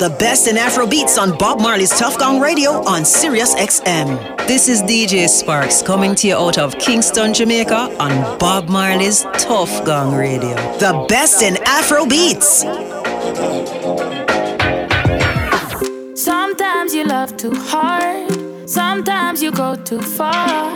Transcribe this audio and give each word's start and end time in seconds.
The 0.00 0.08
best 0.18 0.48
in 0.48 0.56
Afro 0.56 0.86
beats 0.86 1.18
on 1.18 1.36
Bob 1.36 1.60
Marley's 1.60 1.90
Tuff 1.90 2.18
Gong 2.18 2.40
Radio 2.40 2.70
on 2.88 3.04
Sirius 3.04 3.54
XM. 3.54 4.16
This 4.46 4.66
is 4.66 4.80
Zj 4.80 5.28
Sparks 5.28 5.82
coming 5.82 6.14
to 6.14 6.26
you 6.26 6.36
out 6.36 6.56
of 6.56 6.78
Kingston, 6.78 7.34
Jamaica 7.34 7.94
on 8.00 8.38
Bob 8.38 8.70
Marley's 8.70 9.24
Tuff 9.34 9.84
Gong 9.84 10.14
Radio. 10.16 10.54
The 10.78 11.04
best 11.06 11.42
in 11.42 11.58
Afro 11.66 12.06
beats. 12.06 12.62
Sometimes 16.18 16.94
you 16.94 17.04
love 17.04 17.36
too 17.36 17.54
hard. 17.54 18.70
Sometimes 18.70 19.42
you 19.42 19.52
go 19.52 19.76
too 19.76 20.00
far. 20.00 20.74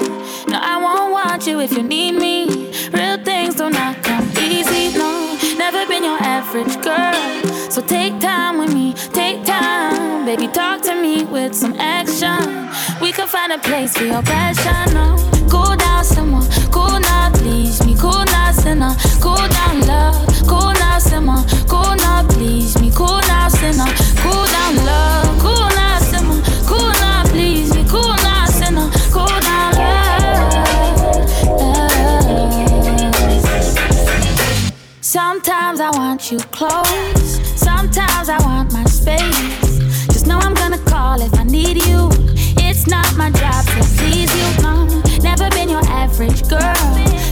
No, 0.49 0.59
I 0.61 0.79
won't 0.83 1.13
want 1.13 1.47
you 1.47 1.61
if 1.61 1.73
you 1.73 1.83
need 1.83 2.13
me. 2.13 2.45
Real 2.93 3.17
things 3.25 3.55
do 3.55 3.71
not 3.71 4.05
come 4.05 4.29
easy, 4.39 4.93
no. 4.99 5.39
Never 5.57 5.87
been 5.87 6.05
your 6.05 6.19
average 6.21 6.79
girl. 6.83 7.71
So 7.71 7.81
take 7.81 8.21
time 8.21 8.59
with 8.59 8.73
me. 8.75 8.95
Baby, 10.37 10.49
talk 10.49 10.83
to 10.83 11.01
me 11.01 11.23
with 11.23 11.55
some 11.55 11.77
action. 11.79 12.69
We 13.01 13.13
can 13.13 13.29
find 13.29 13.53
a 13.53 13.59
place 13.59 13.97
for 13.97 14.03
your 14.03 14.21
passion, 14.21 14.93
no. 14.93 15.17
Cool 15.49 15.77
down, 15.77 16.05
someone. 16.05 16.45
Cool 16.73 16.99
now, 16.99 17.31
please 17.31 17.87
me. 17.87 17.95
Cool 17.97 18.25
now, 18.25 18.51
sinner. 18.51 18.97
Cool 19.21 19.37
down, 19.37 19.87
love. 19.87 20.27
Cool 20.49 20.73
now, 20.73 20.99
simmer. 20.99 21.45
Cool 21.69 21.95
now, 21.95 22.27
please 22.27 22.77
me. 22.81 22.91
Cool 22.91 23.21
now, 23.29 23.49
sinner. 23.49 23.87
Cool 24.25 24.45
down, 24.47 24.77
love. 24.85 25.39
Cool 25.39 25.69
now, 25.79 26.01
simmer. 26.01 26.43
Cool 26.67 26.91
now, 26.91 27.23
please 27.27 27.73
me. 27.73 27.85
Cool 27.89 28.17
now, 28.17 28.47
sinner. 28.47 28.91
Cool 29.13 29.41
down, 29.41 29.73
love. 29.77 30.15
Sometimes 35.01 35.79
I 35.79 35.91
want 35.91 36.33
you 36.33 36.39
close. 36.51 37.14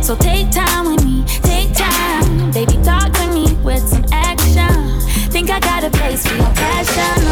So 0.03 0.17
take 0.17 0.51
time 0.51 0.87
with 0.87 1.05
me, 1.05 1.25
take 1.25 1.73
time. 1.75 2.51
Baby, 2.51 2.77
talk 2.83 3.13
to 3.13 3.27
me 3.33 3.55
with 3.63 3.87
some 3.89 4.05
action. 4.11 5.01
Think 5.31 5.49
I 5.49 5.61
got 5.61 5.85
a 5.85 5.91
place 5.91 6.27
for 6.27 6.35
your 6.35 6.53
passion, 6.55 7.32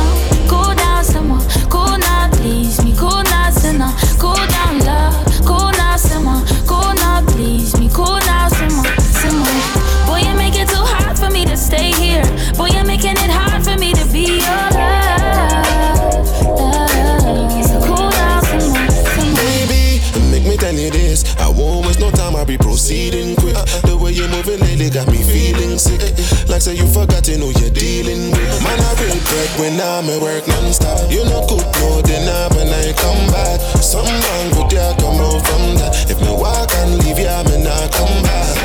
Like 26.61 26.77
say 26.77 26.85
you 26.85 26.93
forgot 26.93 27.27
who 27.27 27.49
you're 27.59 27.71
dealing 27.71 28.33
with. 28.33 28.63
Man, 28.63 28.79
I 28.79 28.93
real 29.01 29.17
break 29.33 29.49
when 29.57 29.81
I'm 29.81 30.11
at 30.11 30.21
work 30.21 30.47
non-stop. 30.47 31.11
You 31.11 31.25
know 31.25 31.41
good, 31.49 31.65
no 31.81 32.03
dinner 32.03 32.49
when 32.53 32.69
I 32.69 32.93
come 33.01 33.33
back. 33.33 33.61
Something 33.81 34.13
wrong 34.13 34.49
with 34.53 34.71
ya, 34.71 34.93
come 35.01 35.25
out 35.25 35.41
from 35.41 35.77
that. 35.81 36.11
If 36.11 36.21
me 36.21 36.29
walk 36.29 36.69
and 36.85 37.03
leave 37.03 37.19
ya, 37.19 37.43
me 37.45 37.65
not 37.65 37.91
come 37.97 38.13
back. 38.21 38.57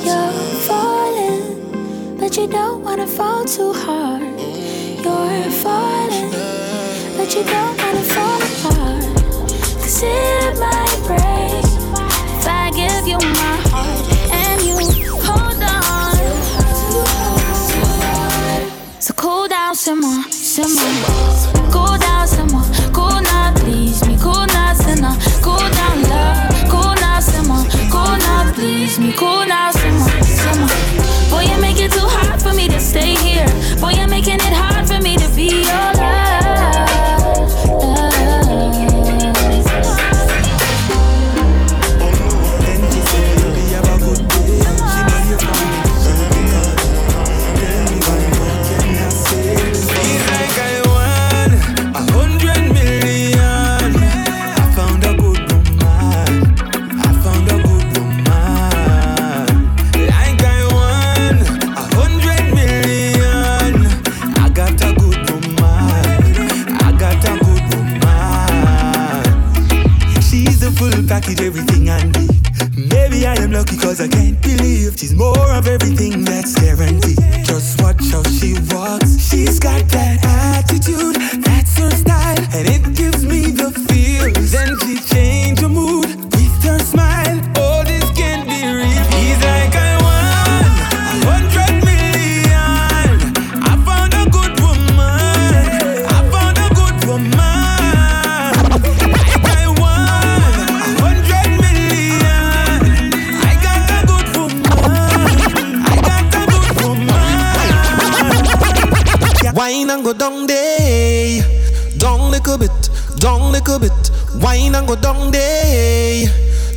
You're 0.00 0.32
falling, 0.64 2.16
but 2.16 2.38
you 2.38 2.46
don't 2.46 2.82
wanna 2.82 3.06
fall 3.06 3.44
too 3.44 3.74
hard. 3.74 4.22
You're 5.04 5.50
falling, 5.60 6.32
but 7.18 7.34
you 7.34 7.44
don't 7.44 7.76
wanna 7.76 7.91
cool 19.84 20.00
down, 20.00 20.30
simmer, 20.30 20.68
simmer. 20.68 21.41
Wine 109.62 109.90
and 109.90 110.02
go 110.02 110.12
down 110.12 110.44
day, 110.48 111.40
down 111.96 112.32
little 112.32 112.58
bit, 112.58 112.90
down 113.20 113.52
little 113.52 113.78
bit. 113.78 113.92
Wine 114.42 114.74
and 114.74 114.88
go 114.88 114.96
down 114.96 115.30
day, 115.30 116.26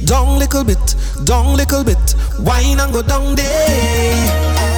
down 0.06 0.38
little 0.38 0.64
bit, 0.64 0.96
down 1.26 1.58
little 1.58 1.84
bit. 1.84 1.98
Wine 2.42 2.80
and 2.80 2.94
go 2.94 3.02
down 3.02 3.34
day, 3.34 4.14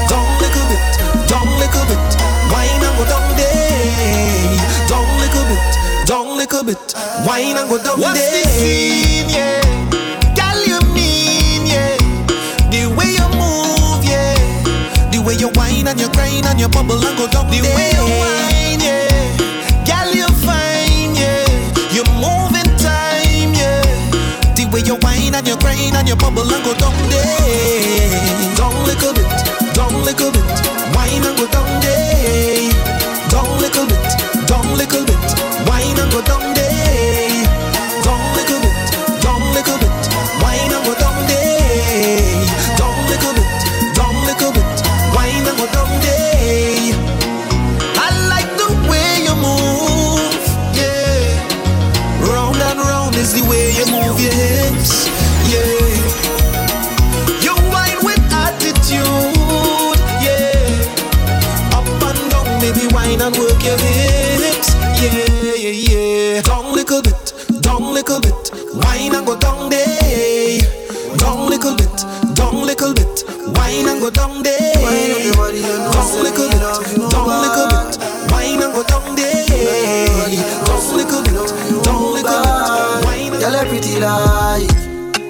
down 0.07 0.39
little 0.39 0.65
bit, 0.71 1.27
down 1.27 1.49
little 1.59 1.83
bit. 1.83 2.15
Wine 2.49 2.81
and 2.87 2.95
go 2.95 3.03
down 3.11 3.35
day, 3.35 4.57
down 4.87 5.19
little 5.19 5.43
bit, 5.51 6.07
down 6.07 6.37
little 6.37 6.63
bit. 6.63 6.93
Wine 7.27 7.57
and 7.57 7.69
go 7.69 7.77
down 7.77 7.99
What's 7.99 8.17
day. 8.21 8.41
the 8.41 8.49
scene, 8.49 9.29
yeah? 9.31 9.66
Way 15.27 15.35
you 15.35 15.49
whine 15.55 15.87
and 15.87 15.99
you 15.99 16.07
grind 16.15 16.45
and 16.45 16.57
you 16.57 16.69
bubble 16.69 16.95
and 16.95 17.17
go 17.17 17.27
down 17.27 17.51
the 17.51 17.59
way 17.59 17.91
you 17.91 18.05
whine, 18.07 18.79
yeah. 18.79 19.11
Girl, 19.83 20.11
you 20.15 20.27
fine, 20.47 21.11
yeah. 21.19 21.43
You 21.91 22.03
move 22.15 22.55
in 22.55 22.69
time, 22.79 23.51
yeah. 23.51 23.83
The 24.55 24.63
way 24.71 24.79
you 24.87 24.95
whine 25.03 25.35
and 25.35 25.45
you 25.45 25.57
grind 25.59 25.95
and 25.99 26.07
you 26.07 26.15
bubble 26.15 26.47
and 26.47 26.63
go 26.63 26.73
down 26.79 26.95
there. 27.11 28.55
Down 28.55 28.75
little 28.87 29.13
bit, 29.13 29.27
down 29.75 29.93
little 30.07 30.31
bit. 30.31 30.47
Whine 30.95 31.25
and 31.27 31.35
go 31.35 31.45
down 31.51 31.69
there. 31.83 32.71
Down 33.27 33.51
little 33.59 33.85
bit, 33.85 34.07
down 34.47 34.67
little 34.79 35.03
bit. 35.03 35.19
Whine 35.67 35.99
and 35.99 36.11
go 36.11 36.21
down 36.23 36.56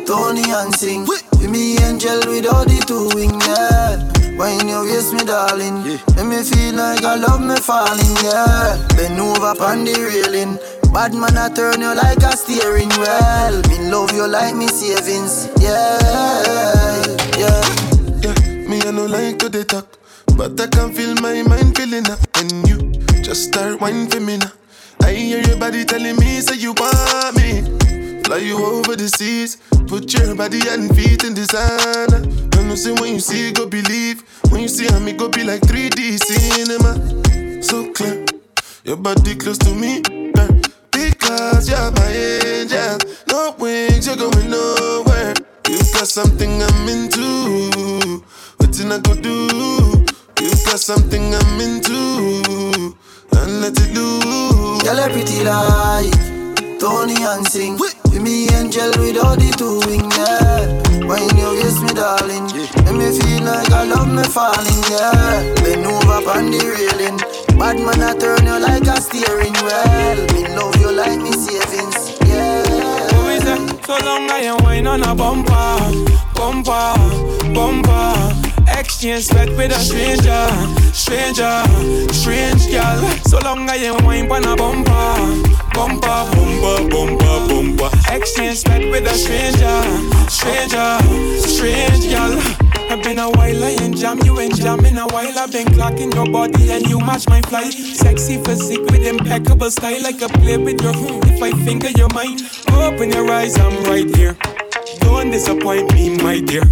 Tony 0.08 0.42
and 0.48 0.74
sing. 0.74 1.06
With 1.06 1.50
me 1.52 1.78
angel 1.84 2.20
with 2.32 2.48
all 2.48 2.64
the 2.64 2.80
two 2.88 3.12
wings, 3.12 3.44
yeah. 3.44 4.00
When 4.40 4.68
you 4.68 4.88
waist 4.88 5.12
me, 5.12 5.20
darling, 5.28 5.84
yeah. 5.84 6.00
make 6.16 6.32
me 6.32 6.40
feel 6.48 6.76
like 6.80 7.04
I 7.04 7.16
love 7.20 7.44
me 7.44 7.58
falling, 7.60 8.16
yeah. 8.24 8.80
Bend 8.96 9.20
over 9.20 9.52
on 9.60 9.84
the 9.84 9.92
railing. 10.00 10.56
Bad 10.94 11.14
man, 11.14 11.36
I 11.36 11.52
turn 11.52 11.82
you 11.82 11.94
like 11.94 12.24
a 12.24 12.32
steering 12.40 12.88
wheel. 12.96 13.60
Me 13.68 13.92
love 13.92 14.16
you 14.16 14.26
like 14.28 14.56
me 14.56 14.68
savings, 14.68 15.52
yeah, 15.60 16.00
yeah. 17.36 17.60
Yeah, 18.24 18.38
me 18.64 18.80
I 18.88 18.92
no 18.92 19.06
like 19.06 19.40
to 19.40 19.64
talk, 19.66 20.00
but 20.38 20.56
I 20.60 20.68
can 20.68 20.94
feel 20.94 21.16
my 21.16 21.44
mind 21.44 21.76
feeling 21.76 22.10
up, 22.10 22.20
and 22.40 22.50
you 22.64 22.80
just 23.22 23.52
start 23.52 23.82
whining 23.82 24.08
for 24.08 24.22
me 24.22 24.38
now. 24.38 24.54
I 25.02 25.12
hear 25.12 25.42
your 25.44 25.58
body 25.58 25.84
telling 25.84 26.16
me, 26.16 26.40
say 26.40 26.56
you 26.56 26.72
want 26.72 27.36
me. 27.36 28.07
Fly 28.28 28.40
you 28.40 28.58
over 28.58 28.98
the 28.98 29.08
seas, 29.08 29.56
put 29.88 30.14
your 30.14 30.36
body 30.36 30.60
and 30.68 30.94
feet 30.94 31.24
in 31.24 31.34
designer. 31.34 32.28
I 32.60 32.64
know 32.68 32.76
say 32.76 32.92
when 32.92 33.14
you 33.14 33.20
see, 33.22 33.54
go 33.54 33.66
believe. 33.66 34.22
When 34.52 34.60
you 34.64 34.68
see 34.68 34.92
me, 35.00 35.14
go 35.14 35.30
be 35.30 35.46
like 35.46 35.62
3D 35.62 36.20
cinema. 36.20 37.64
So 37.64 37.90
clear, 37.94 38.26
your 38.84 38.98
body 38.98 39.34
close 39.36 39.58
to 39.60 39.74
me, 39.74 40.02
girl. 40.02 40.60
Because 40.92 41.70
you're 41.70 41.90
my 41.92 42.12
angel. 42.12 43.00
No 43.30 43.56
wings, 43.60 44.08
you're 44.08 44.18
going 44.18 44.50
nowhere. 44.50 45.34
You 45.70 45.80
got 45.96 46.10
something 46.10 46.62
I'm 46.62 46.90
into. 46.90 48.26
What 48.58 48.76
can 48.76 48.92
I 48.92 49.00
go 49.00 49.16
do? 49.16 50.04
You 50.44 50.52
got 50.68 50.82
something 50.82 51.34
I'm 51.34 51.62
into. 51.62 52.94
And 53.40 53.62
let 53.62 53.72
it 53.72 53.94
do. 53.96 54.20
Girl, 54.84 55.10
pretty 55.16 55.46
like 55.46 56.78
Tony 56.78 57.24
and 57.24 57.48
sing. 57.48 57.78
With 58.18 58.26
me 58.26 58.50
angel 58.50 58.90
with 58.98 59.18
all 59.24 59.36
the 59.38 59.54
two 59.54 59.78
wings, 59.86 60.18
yeah. 60.18 60.66
When 61.06 61.22
you 61.38 61.54
kiss 61.62 61.78
me, 61.86 61.94
darling, 61.94 62.50
make 62.50 62.98
me 62.98 63.14
feel 63.14 63.46
like 63.46 63.70
I 63.70 63.86
love 63.86 64.10
me 64.10 64.24
falling, 64.26 64.82
yeah. 64.90 65.46
Bend 65.62 65.86
over 65.86 66.26
on 66.26 66.50
the 66.50 66.58
railing. 66.66 67.22
Bad 67.62 67.78
man, 67.78 68.02
I 68.02 68.18
turn 68.18 68.42
you 68.42 68.58
like 68.58 68.90
a 68.90 68.98
steering 68.98 69.54
wheel. 69.62 70.18
Me 70.34 70.50
love 70.58 70.74
you 70.82 70.92
like 70.98 71.22
me 71.22 71.30
savings, 71.30 72.18
yeah. 72.26 72.66
Who 73.14 73.38
is 73.38 73.44
that? 73.46 73.86
So 73.86 73.94
long 74.04 74.32
I 74.32 74.50
ain't 74.50 74.64
wine 74.64 74.88
on 74.88 75.04
a 75.04 75.14
bumper, 75.14 75.78
bumper, 76.34 76.98
bumper. 77.54 78.34
Exchange 78.80 79.26
sweat 79.26 79.50
with 79.50 79.70
a 79.70 79.78
stranger, 79.78 80.50
stranger, 80.90 81.54
strange 82.12 82.66
girl. 82.72 82.98
So 83.30 83.38
long 83.46 83.70
I 83.70 83.76
ain't 83.76 84.02
wine 84.02 84.32
on 84.32 84.44
a 84.44 84.56
bumper, 84.56 85.06
bumper, 85.78 86.26
bumper, 86.34 86.90
bumper, 86.90 87.48
bumper. 87.48 87.97
Exchange 88.10 88.58
sweat 88.60 88.82
with 88.90 89.06
a 89.06 89.14
stranger, 89.14 89.78
stranger, 90.30 90.98
strange 91.48 92.10
girl. 92.10 92.68
I've 92.90 93.04
been 93.04 93.20
a 93.20 93.30
while, 93.30 93.64
ain't 93.64 93.98
jam, 93.98 94.20
you 94.24 94.40
ain't 94.40 94.56
jamming 94.56 94.98
a 94.98 95.06
while. 95.08 95.38
I've 95.38 95.52
been 95.52 95.68
clocking 95.68 96.14
your 96.16 96.32
body 96.32 96.72
and 96.72 96.88
you 96.88 97.00
match 97.00 97.28
my 97.28 97.42
flight. 97.42 97.74
Sexy 97.74 98.42
physique 98.44 98.86
with 98.86 99.06
impeccable 99.06 99.70
style, 99.70 100.02
like 100.02 100.22
a 100.22 100.30
play 100.30 100.58
with 100.58 100.82
your 100.82 100.94
hmm. 100.94 101.20
If 101.34 101.42
I 101.42 101.52
finger 101.66 101.90
your 101.90 102.10
mind, 102.10 102.42
open 102.72 103.12
your 103.12 103.30
eyes, 103.30 103.58
I'm 103.58 103.84
right 103.84 104.16
here. 104.16 104.38
Don't 105.00 105.32
disappoint 105.32 105.94
me, 105.94 106.18
my 106.18 106.40
dear. 106.40 106.64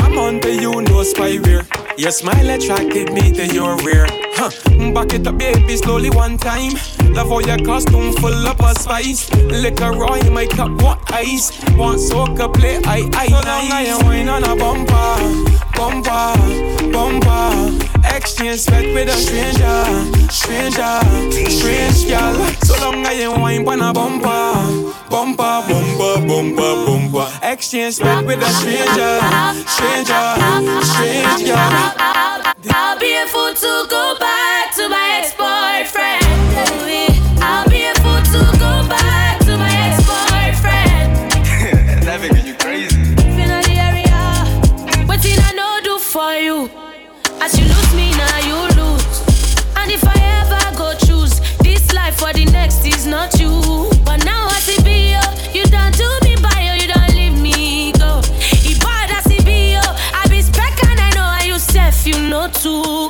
I'm 0.00 0.18
on 0.18 0.40
to 0.40 0.52
you, 0.52 0.82
no 0.82 1.02
spyware. 1.02 1.66
Your 1.98 2.10
smile 2.10 2.50
attracted 2.50 3.12
me 3.12 3.32
to 3.32 3.46
your 3.46 3.76
rear. 3.84 4.06
Huh. 4.34 4.50
Back 4.94 5.12
it 5.12 5.26
up, 5.26 5.36
baby, 5.38 5.76
slowly 5.76 6.10
one 6.10 6.38
time. 6.38 6.72
Love 7.12 7.28
how 7.28 7.40
your 7.40 7.58
costume 7.58 8.12
full 8.14 8.46
of 8.46 8.58
a 8.60 8.74
spice. 8.74 9.30
Liquor 9.34 9.92
in 10.16 10.32
my 10.32 10.46
cup, 10.46 10.70
what 10.82 10.98
ice? 11.12 11.50
Want 11.76 11.98
soca 12.00 12.52
play, 12.52 12.80
I, 12.84 13.08
I, 13.14 13.26
so 13.28 13.34
long 13.34 13.70
I 13.70 13.82
am 13.92 14.06
wine 14.06 14.28
on 14.28 14.44
a 14.44 14.56
bumper, 14.56 15.16
bumper, 15.76 16.90
bumper. 16.90 17.86
Exchange 18.16 18.60
sweat 18.60 18.94
with 18.94 19.08
a 19.08 19.12
stranger, 19.12 20.30
stranger, 20.30 21.00
strange 21.50 22.08
girl. 22.08 22.34
So 22.64 22.80
long 22.80 23.04
I 23.04 23.12
am 23.12 23.40
wine 23.42 23.68
on 23.68 23.80
a 23.82 23.92
bumper, 23.92 24.94
bumper, 25.10 25.62
bumper, 25.68 26.26
bumper, 26.26 26.86
bumper. 26.86 27.09
Exchange 27.50 27.94
sweat 27.94 28.24
with 28.24 28.38
a 28.38 28.48
stranger, 28.62 29.18
stranger, 29.66 30.22
strange 30.86 31.42
girl. 31.50 31.90
I'll 32.70 32.96
be 32.96 33.10
a 33.16 33.26
fool 33.26 33.52
to 33.52 33.86
go 33.90 34.14
back 34.20 34.72
to 34.76 34.88
my 34.88 35.18
ex-boyfriend. 35.18 36.22
I'll 37.42 37.68
be 37.68 37.86
a 37.86 37.94
fool 38.02 38.22
to 38.22 38.56
go 38.56 38.86
back 38.86 39.40
to 39.46 39.56
my 39.58 39.68
ex-boyfriend. 39.68 41.10
that 42.06 42.20
nigga, 42.20 42.46
you 42.46 42.54
crazy. 42.54 43.16
Finna 43.34 43.58
the 43.66 43.74
area. 43.82 45.06
What 45.08 45.20
did 45.20 45.40
I 45.40 45.50
know 45.50 45.80
do 45.82 45.98
for 45.98 46.32
you? 46.34 46.70
As 47.42 47.58
you 47.58 47.64
lose 47.66 47.94
me, 47.96 48.12
now 48.12 48.38
you 48.46 48.58
lose. 48.78 49.26
And 49.74 49.90
if 49.90 50.04
I 50.06 50.14
ever 50.38 50.76
go 50.78 50.94
choose 50.94 51.40
this 51.64 51.92
life 51.92 52.14
for 52.14 52.32
the 52.32 52.44
next 52.44 52.59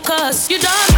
too. 0.03 0.09
Cause 0.09 0.51
you 0.51 0.59
don't 0.59 0.90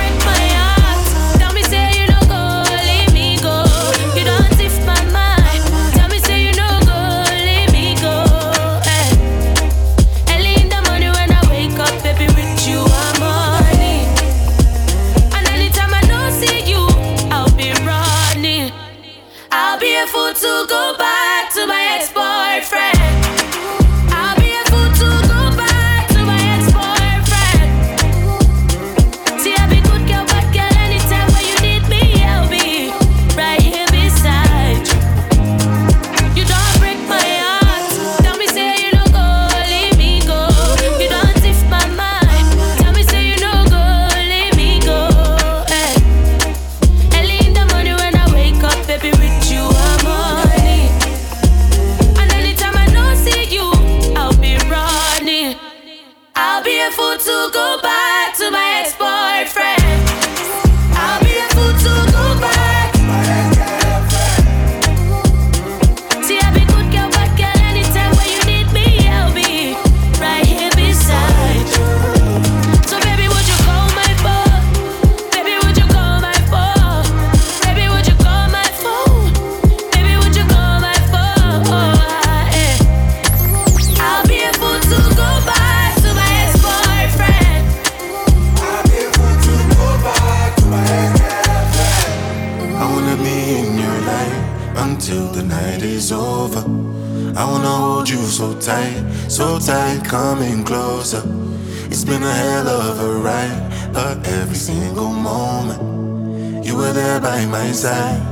single 104.62 105.10
moment 105.10 106.64
You 106.64 106.76
were 106.76 106.92
there 106.92 107.20
by 107.20 107.44
my 107.46 107.72
side. 107.72 108.22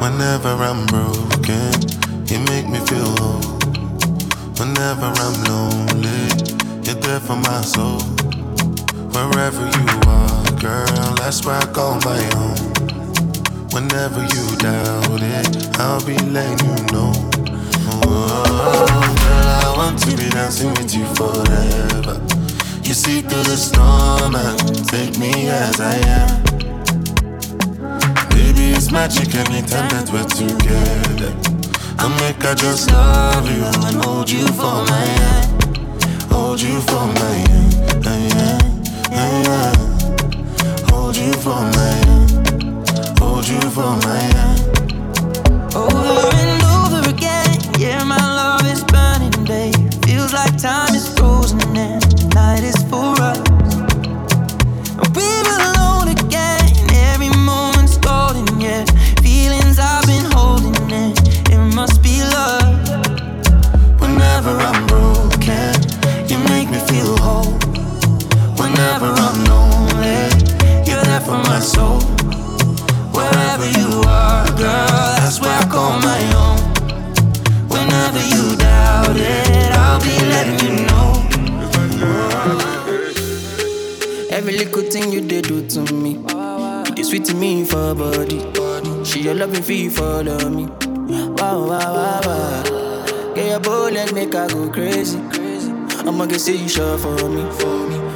Whenever 0.00 0.54
I'm 0.68 0.86
broken, 0.86 1.72
you 2.30 2.38
make 2.48 2.66
me 2.66 2.78
feel 2.88 3.12
whole. 3.20 3.44
Whenever 4.56 5.12
I'm 5.24 5.36
lonely, 5.44 6.24
you're 6.84 7.00
there 7.04 7.20
for 7.20 7.36
my 7.36 7.60
soul. 7.60 8.00
Wherever 9.12 9.64
you 9.76 9.86
are, 10.08 10.50
girl, 10.58 11.14
that's 11.20 11.44
where 11.44 11.56
I 11.56 11.66
call 11.66 11.96
my 12.08 12.22
home. 12.32 12.72
Whenever 13.74 14.22
you 14.22 14.44
doubt 14.64 15.20
it, 15.20 15.78
I'll 15.78 16.02
be 16.06 16.16
letting 16.32 16.70
you 16.70 16.84
know. 16.94 17.12
Oh, 18.00 19.14
girl, 19.24 19.52
I 19.60 19.74
want 19.76 19.98
to 20.04 20.16
be 20.16 20.30
dancing 20.30 20.70
with 20.70 20.94
you 20.94 21.04
forever. 21.14 22.31
You 22.92 22.96
see 22.96 23.22
through 23.22 23.44
the 23.44 23.56
storm 23.56 24.36
and 24.36 24.86
take 24.90 25.18
me 25.18 25.48
as 25.48 25.80
I 25.80 25.96
am. 26.12 26.44
Baby, 28.28 28.76
it's 28.76 28.92
magic 28.92 29.34
anytime 29.34 29.88
that 29.96 30.12
we're 30.12 30.28
together. 30.28 31.32
I 31.96 32.08
make 32.20 32.44
I 32.44 32.52
just 32.52 32.90
love 32.90 33.48
you 33.48 33.64
and 33.64 34.04
hold 34.04 34.30
you 34.30 34.46
for 34.46 34.84
my 34.84 35.04
hand. 35.16 35.72
Hold 36.30 36.60
you 36.60 36.82
for 36.82 37.06
my 37.16 37.34
hand. 37.48 38.04
hand, 38.04 38.76
hand. 39.08 40.90
Hold 40.90 41.16
you 41.16 41.32
for 41.32 41.64
my 41.72 41.92
hand. 42.04 42.88
Hold 43.20 43.48
you 43.48 43.60
for 43.72 43.96
my 44.04 44.20
hand. 44.36 44.60
Over 45.74 46.28
and 46.44 46.62
over 46.76 47.08
again, 47.08 47.56
yeah, 47.78 48.04
my 48.04 48.20
love 48.20 48.66
is 48.66 48.84
burning, 48.84 49.32
babe. 49.46 50.04
Feels 50.04 50.34
like 50.34 50.58
time 50.58 50.94
is 50.94 51.08
frozen 51.16 51.61
little 84.64 84.82
thing 84.90 85.10
you 85.10 85.20
did 85.20 85.44
do 85.48 85.66
to 85.66 85.92
me, 85.92 86.12
you 86.96 87.04
sweet 87.04 87.24
to 87.24 87.34
me 87.34 87.64
for 87.64 87.94
body. 87.94 88.38
She 89.04 89.22
your 89.22 89.34
loving 89.34 89.62
fee 89.62 89.88
follow 89.88 90.48
me. 90.48 90.66
Wow, 91.36 91.66
wow, 91.66 91.94
wow, 91.96 92.20
wow. 92.24 93.34
Get 93.34 93.48
your 93.48 93.60
bullet, 93.60 94.12
make 94.14 94.32
her 94.34 94.46
go 94.48 94.70
crazy. 94.70 95.18
I'ma 96.06 96.26
get 96.26 96.40
say 96.40 96.56
you 96.56 96.68
sure 96.68 96.96
for 96.98 97.28
me. 97.28 97.42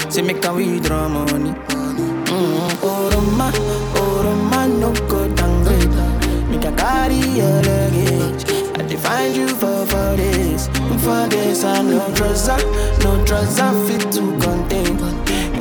Say 0.08 0.22
make 0.22 0.44
her 0.44 0.54
withdraw 0.54 1.08
money. 1.08 1.50
Mm-hmm. 1.50 2.84
Oh, 2.84 3.10
Roma, 3.12 3.50
oh, 3.96 4.76
no 4.80 4.92
go 5.08 5.28
downgrade. 5.34 6.48
Make 6.48 6.62
her 6.62 6.76
carry 6.76 7.16
your 7.16 7.62
luggage. 7.62 8.44
I 8.78 8.86
define 8.86 9.34
you 9.34 9.48
for 9.48 9.84
for 9.86 10.16
this, 10.16 10.68
for 11.02 11.26
this. 11.28 11.64
I 11.64 11.82
no 11.82 12.06
trouser, 12.14 12.58
no 13.02 13.24
trouser 13.24 13.72
fit 13.86 14.12
to 14.12 14.38
contain. 14.38 15.15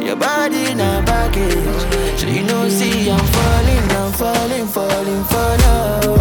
Your 0.05 0.15
body 0.15 0.75
na 0.75 1.01
baggage. 1.01 2.19
So 2.19 2.27
you 2.27 2.43
know, 2.43 2.69
see 2.69 3.09
I'm 3.09 3.17
falling, 3.17 3.89
I'm 3.89 4.12
falling, 4.13 4.67
falling 4.67 5.24
for 5.24 5.57
love. 5.63 6.14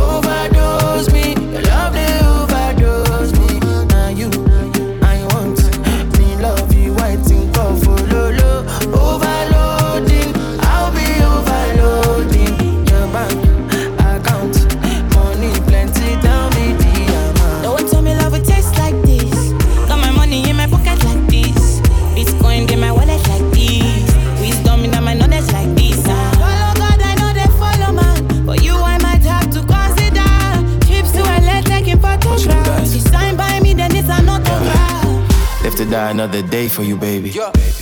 Die 35.94 36.10
another 36.10 36.42
day 36.42 36.66
for 36.66 36.82
you, 36.82 36.96
baby. 36.96 37.30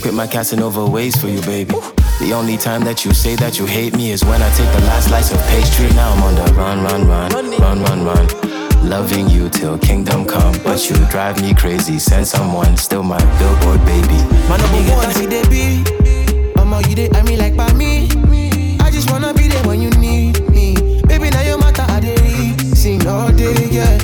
Quit 0.01 0.13
my 0.13 0.27
Casanova 0.27 0.85
ways 0.85 1.15
for 1.19 1.27
you, 1.29 1.41
baby. 1.41 1.73
The 2.19 2.31
only 2.35 2.57
time 2.57 2.83
that 2.83 3.03
you 3.03 3.11
say 3.11 3.35
that 3.37 3.57
you 3.57 3.65
hate 3.65 3.95
me 3.97 4.11
is 4.11 4.23
when 4.23 4.39
I 4.39 4.49
take 4.53 4.71
the 4.71 4.81
last 4.85 5.07
slice 5.07 5.31
of 5.33 5.39
pastry. 5.47 5.87
Now 5.95 6.13
I'm 6.13 6.21
on 6.21 6.35
the 6.35 6.53
run, 6.53 6.83
run, 6.83 7.07
run, 7.07 7.31
run, 7.57 7.81
run, 7.81 8.05
run. 8.05 8.87
Loving 8.87 9.27
you 9.29 9.49
till 9.49 9.79
kingdom 9.79 10.25
come, 10.25 10.53
but 10.63 10.87
you 10.87 10.95
drive 11.09 11.41
me 11.41 11.55
crazy. 11.55 11.97
Send 11.97 12.27
someone, 12.27 12.77
still 12.77 13.01
my 13.01 13.17
billboard 13.39 13.83
baby. 13.83 14.19
Man, 14.47 14.59
number 14.61 14.93
one, 14.93 15.11
see 15.13 15.25
they 15.25 15.41
be. 15.49 15.83
Mama, 16.55 16.87
you 16.87 16.93
they, 16.93 17.09
I 17.15 17.23
mean 17.23 17.39
like 17.39 17.57
by 17.57 17.73
me. 17.73 18.09
I 18.79 18.91
just 18.91 19.09
wanna 19.09 19.33
be 19.33 19.47
there 19.47 19.63
when 19.65 19.81
you 19.81 19.89
need 19.97 20.37
me. 20.51 20.75
Baby, 21.07 21.31
now 21.31 21.41
your 21.41 21.57
matter, 21.57 21.85
I 21.89 21.99
dey 21.99 22.57
sing 22.75 23.07
all 23.07 23.31
day, 23.31 23.55
yeah. 23.71 23.97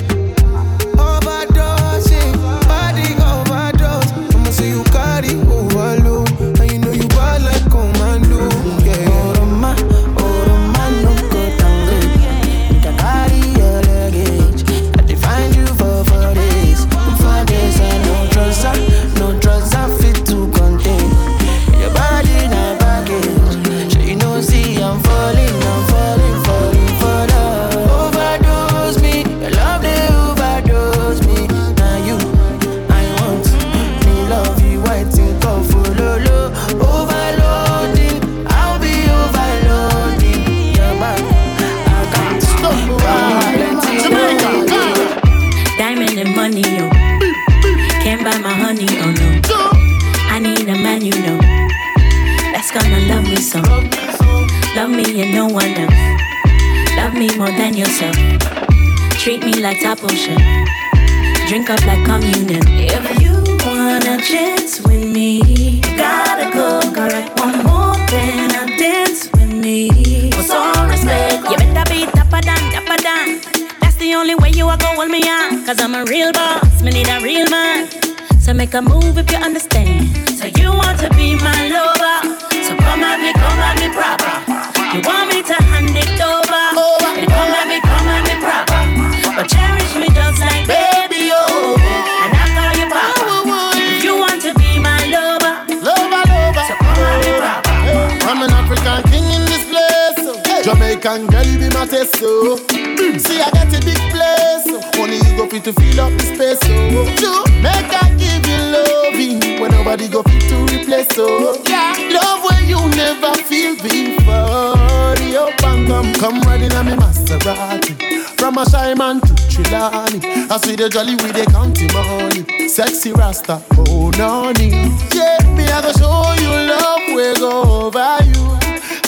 Come, 116.00 116.12
come 116.14 116.40
riding 116.42 116.72
on 116.72 116.86
me 116.86 116.92
Maserati. 116.92 117.94
From 118.38 118.58
a 118.58 118.68
shy 118.68 118.94
man 118.94 119.20
to 119.20 119.34
Trelawney. 119.48 120.20
I 120.48 120.56
see 120.58 120.76
the 120.76 120.88
jolly 120.88 121.14
with 121.16 121.34
the 121.34 121.44
county 121.50 121.86
money. 121.92 122.68
Sexy 122.68 123.12
Rasta, 123.12 123.62
oh 123.76 124.10
noni. 124.16 124.70
Yeah, 125.12 125.38
me 125.54 125.64
I 125.64 125.82
go 125.82 125.92
show 125.92 126.32
you 126.40 126.52
love, 126.70 127.04
we 127.12 127.34
go 127.38 127.86
over 127.86 128.18
you. 128.24 128.44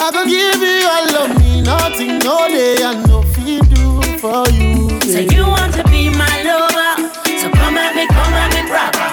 I 0.03 0.11
go 0.11 0.25
give 0.25 0.61
you 0.61 0.85
all 0.85 1.25
of 1.25 1.39
me, 1.39 1.61
nothing, 1.61 2.19
no 2.19 2.47
day, 2.47 2.83
and 2.83 3.07
no 3.07 3.21
fee 3.33 3.59
do 3.73 4.01
for 4.19 4.45
you. 4.49 4.89
Yeah. 5.01 5.13
So 5.13 5.19
you 5.33 5.47
want 5.47 5.73
to 5.75 5.83
be 5.89 6.09
my 6.09 6.35
lover? 6.43 7.09
So 7.39 7.49
come 7.49 7.77
at 7.77 7.95
me, 7.95 8.05
come 8.07 8.33
at 8.37 8.49
me 8.53 8.61
proper. 8.69 9.09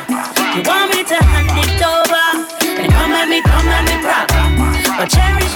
You 0.56 0.62
want 0.66 0.90
me 0.92 1.04
to 1.04 1.16
hand 1.16 1.56
it 1.56 1.80
over? 1.80 2.26
Then 2.60 2.90
come 2.90 3.12
at 3.12 3.28
me, 3.28 3.40
come 3.42 3.68
at 3.68 3.84
me 3.88 3.96
proper. 4.04 4.44
But 4.98 5.08
cherish 5.08 5.49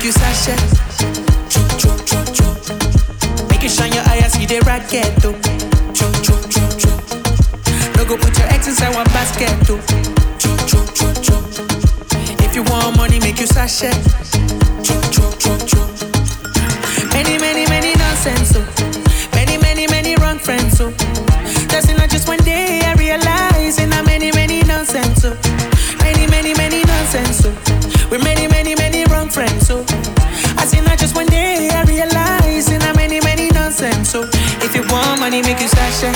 make 0.00 0.06
you 0.06 0.12
sashay. 0.12 0.56
Choo, 1.50 1.68
choo, 1.76 1.96
choo, 2.08 2.24
choo. 2.32 3.48
Make 3.48 3.62
you 3.62 3.68
shine 3.68 3.92
your 3.92 4.02
eye, 4.04 4.22
I 4.24 4.28
see 4.28 4.46
the 4.46 4.60
racket, 4.64 5.14
though. 5.20 5.34
Choo, 5.92 6.10
choo, 6.24 6.40
choo, 6.48 6.68
choo. 6.80 6.96
No 7.96 8.04
go 8.06 8.16
put 8.16 8.36
your 8.38 8.48
ex 8.48 8.66
inside 8.68 8.94
one 8.94 9.04
basket, 9.06 9.52
though. 9.66 9.80
Choo, 10.38 10.56
choo, 10.68 10.86
choo, 10.96 11.12
choo. 11.20 11.40
If 12.44 12.54
you 12.54 12.62
want 12.62 12.96
money, 12.96 13.20
make 13.20 13.40
you 13.40 13.46
sashay. 13.46 13.92
Choo, 14.82 15.00
choo, 15.12 15.30
choo, 15.38 15.58
choo. 15.68 15.84
Many, 17.12 17.36
many, 17.38 17.66
many 17.68 17.94
nonsense, 17.96 18.52
so. 18.52 18.79
You 35.40 35.46
make 35.46 35.60
you 35.60 35.68
sashay. 35.68 36.12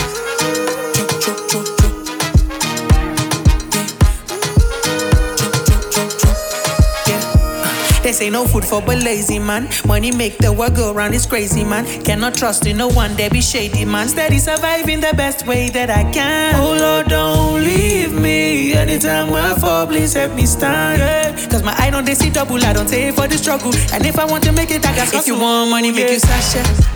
They 8.02 8.12
say 8.12 8.28
no 8.28 8.46
food 8.46 8.64
for 8.64 8.82
but 8.82 9.02
lazy 9.02 9.38
man. 9.38 9.68
Money 9.86 10.12
make 10.12 10.36
the 10.38 10.52
world 10.52 10.76
go 10.76 10.92
round, 10.92 11.14
it's 11.14 11.24
crazy 11.24 11.64
man. 11.64 11.86
Cannot 12.04 12.34
trust 12.34 12.66
in 12.66 12.76
no 12.76 12.88
one, 12.88 13.14
they 13.14 13.30
be 13.30 13.40
shady 13.40 13.86
man. 13.86 14.08
Steady 14.08 14.38
surviving 14.38 15.00
the 15.00 15.14
best 15.16 15.46
way 15.46 15.70
that 15.70 15.88
I 15.88 16.10
can. 16.12 16.54
Oh 16.56 16.76
Lord, 16.78 17.06
don't 17.08 17.62
leave 17.62 18.12
me. 18.12 18.74
Anytime 18.74 19.32
I 19.32 19.54
fall, 19.54 19.86
please 19.86 20.12
help 20.12 20.34
me 20.34 20.44
stand. 20.44 20.98
Yeah. 20.98 21.48
Cause 21.48 21.62
my 21.62 21.74
eye 21.78 21.90
don't 21.90 22.04
they 22.04 22.14
see 22.14 22.30
double, 22.30 22.62
I 22.62 22.74
don't 22.74 22.88
take 22.88 23.14
for 23.14 23.26
the 23.26 23.38
struggle. 23.38 23.72
And 23.92 24.04
if 24.04 24.18
I 24.18 24.26
want 24.26 24.44
to 24.44 24.52
make 24.52 24.70
it, 24.70 24.84
I 24.84 24.94
got 24.94 25.14
If 25.14 25.26
you 25.26 25.38
want 25.38 25.70
money, 25.70 25.92
make 25.92 26.10
you 26.10 26.18
sashay. 26.18 26.93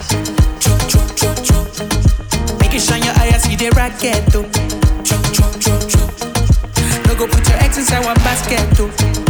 The 3.70 3.76
racket, 3.76 4.24
though. 4.32 4.42
No 7.06 7.18
go 7.18 7.26
put 7.26 7.46
your 7.48 7.58
ex 7.58 7.78
inside 7.78 8.04
one 8.04 8.16
basket, 8.16 8.60
though. 8.76 9.27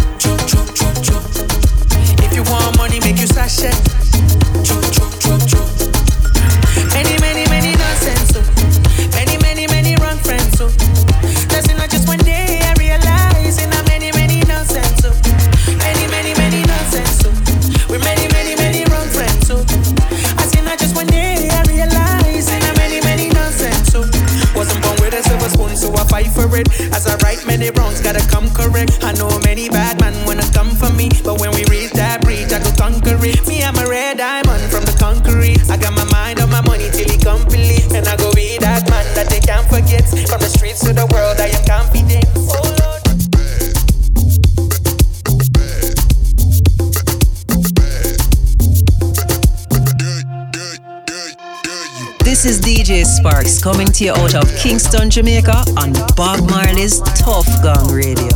Coming 53.56 53.86
to 53.88 54.04
you 54.04 54.12
out 54.12 54.34
of 54.34 54.54
Kingston, 54.56 55.08
Jamaica 55.08 55.64
on 55.78 55.94
Bob 56.14 56.48
Marley's 56.50 57.00
Tuff 57.00 57.46
Gong 57.62 57.90
Radio. 57.90 58.28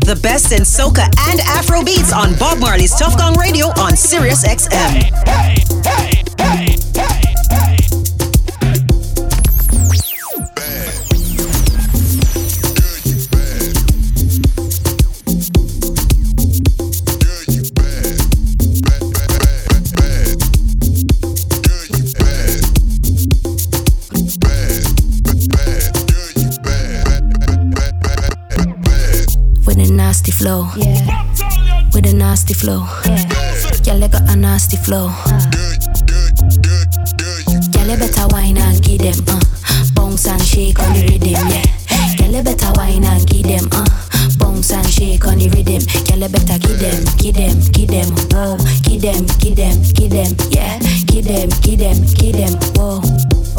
The 0.00 0.18
best 0.22 0.52
in 0.52 0.62
soca 0.62 1.04
and 1.28 1.40
Afro 1.40 1.84
beats 1.84 2.14
on 2.14 2.34
Bob 2.38 2.58
Marley's 2.58 2.98
Tuff 2.98 3.16
Gong 3.18 3.36
Radio 3.36 3.66
on 3.78 3.94
Sirius 3.94 4.42
XM. 4.46 5.53
Flow. 32.64 32.88
Yeah. 33.04 33.20
Girl, 33.84 34.00
you 34.00 34.08
got 34.08 34.24
a 34.30 34.36
nasty 34.36 34.76
flow. 34.76 35.12
You 37.84 37.96
better 38.00 38.26
wine 38.32 38.56
and 38.56 38.82
give 38.82 39.00
them, 39.00 39.20
uh. 39.28 39.40
Bounce 39.94 40.26
and 40.26 40.40
shake 40.42 40.80
on 40.80 40.94
the 40.94 41.02
rhythm, 41.04 41.46
yeah. 41.52 41.68
You 42.26 42.42
better 42.42 42.72
wine 42.76 43.04
and 43.04 43.26
give 43.28 43.44
them, 43.44 43.68
uh. 43.70 43.84
Bounce 44.38 44.72
and 44.72 44.88
shake 44.88 45.26
on 45.26 45.38
the 45.38 45.48
rhythm. 45.52 45.84
You 46.08 46.28
better 46.28 46.58
give 46.58 46.80
them, 46.80 47.04
give 47.20 47.36
them, 47.36 47.60
give 47.76 47.88
them, 47.92 48.08
whoa. 48.32 48.56
Give 48.82 49.02
them, 49.02 49.26
give 49.38 49.56
them, 49.56 49.76
give 49.92 50.10
them, 50.10 50.32
yeah. 50.48 50.80
Give 51.04 51.24
them, 51.24 51.50
give 51.60 51.78
them, 51.84 52.00
give 52.16 52.36
them, 52.40 52.56
whoa. 52.80 53.04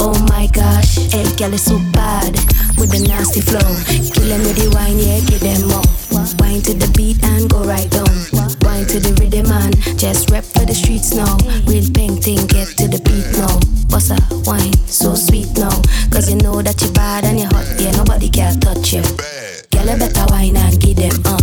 Oh 0.01 0.17
my 0.29 0.47
gosh, 0.51 0.97
hey, 1.13 1.29
girl 1.37 1.53
is 1.53 1.63
so 1.63 1.77
bad 1.93 2.33
with 2.81 2.89
the 2.89 3.05
nasty 3.07 3.41
flow. 3.41 3.69
Kill 3.85 4.27
them 4.27 4.41
with 4.41 4.57
the 4.57 4.73
wine, 4.73 4.97
yeah, 4.97 5.21
give 5.29 5.41
them 5.41 5.69
more. 5.69 6.04
Wine 6.33 6.61
to 6.61 6.73
the 6.73 6.91
beat 6.97 7.21
and 7.23 7.47
go 7.49 7.63
right 7.63 7.89
down. 7.91 8.09
Wine 8.65 8.85
to 8.87 8.99
the 8.99 9.13
rhythm 9.21 9.45
and 9.51 9.77
just 9.99 10.31
rep 10.31 10.43
for 10.43 10.65
the 10.65 10.73
streets 10.73 11.13
now. 11.13 11.37
Real 11.69 11.85
pink 11.93 12.23
thing, 12.23 12.47
get 12.47 12.67
to 12.81 12.87
the 12.89 12.97
beat 13.05 13.29
now. 13.37 13.53
What's 13.93 14.09
a 14.09 14.17
wine, 14.49 14.73
so 14.87 15.13
sweet 15.13 15.53
now. 15.57 15.75
Cause 16.09 16.29
you 16.29 16.37
know 16.37 16.61
that 16.61 16.81
you're 16.81 16.91
bad 16.93 17.25
and 17.25 17.39
you're 17.39 17.49
hot, 17.53 17.67
yeah, 17.77 17.91
nobody 17.91 18.29
can 18.29 18.59
touch 18.59 18.93
you. 18.93 19.03
Girl, 19.69 19.85
you 19.85 19.97
better 20.01 20.25
wine 20.29 20.57
and 20.57 20.79
give 20.81 20.97
them, 20.97 21.13
uh. 21.25 21.39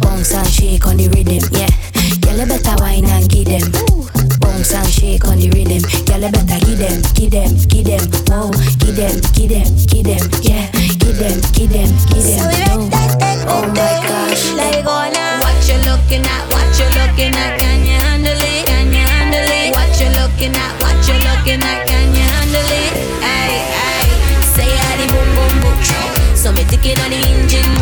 Bounce 0.00 0.34
and 0.34 0.48
shake 0.48 0.86
on 0.86 0.96
the 0.96 1.08
rhythm, 1.14 1.44
yeah. 1.54 1.70
Girl, 2.18 2.42
you 2.42 2.46
better 2.46 2.74
wine 2.82 3.06
and 3.06 3.28
give 3.30 3.46
them. 3.46 4.13
Bounce 4.54 4.72
and 4.72 4.86
shake 4.86 5.26
on 5.26 5.42
the 5.42 5.50
rhythm. 5.50 5.82
Girl, 6.06 6.22
you 6.22 6.30
better 6.30 6.62
give 6.62 6.78
them, 6.78 7.02
give 7.18 7.34
them, 7.34 7.50
give 7.66 7.90
them, 7.90 8.06
whoa. 8.30 8.54
Give 8.78 8.94
them, 8.94 9.18
give 9.34 9.50
them, 9.50 9.66
give 9.90 10.06
them, 10.06 10.22
yeah. 10.46 10.70
Give 11.02 11.18
them, 11.18 11.42
give 11.50 11.74
them, 11.74 11.90
give 12.06 12.22
them, 12.22 12.38
whoa. 12.38 12.86
Oh 13.50 13.66
my 13.74 13.98
gosh. 14.06 14.54
Like 14.54 14.86
on 14.86 15.10
What 15.42 15.58
you 15.66 15.74
looking 15.82 16.22
at? 16.22 16.46
What 16.54 16.70
you 16.78 16.86
looking 16.86 17.34
at? 17.34 17.58
Can 17.58 17.82
you 17.82 17.98
handle 17.98 18.30
it? 18.30 18.62
Can 18.70 18.94
you 18.94 19.02
handle 19.02 19.42
it? 19.42 19.74
What 19.74 19.90
you 19.98 20.06
looking 20.14 20.54
at? 20.54 20.70
What 20.78 21.02
you 21.02 21.18
looking 21.18 21.58
at? 21.58 21.90
Can 21.90 22.14
you 22.14 22.22
handle 22.22 22.70
it? 22.78 22.94
Ay, 23.26 23.58
ay. 23.58 24.06
Say 24.54 24.70
I 24.70 25.02
the 25.02 25.06
boom 25.10 25.28
boom 25.34 25.54
boom. 25.66 25.76
So 26.38 26.54
me 26.54 26.62
tick 26.70 26.86
it 26.86 27.02
on 27.02 27.10
the 27.10 27.18
engine. 27.26 27.74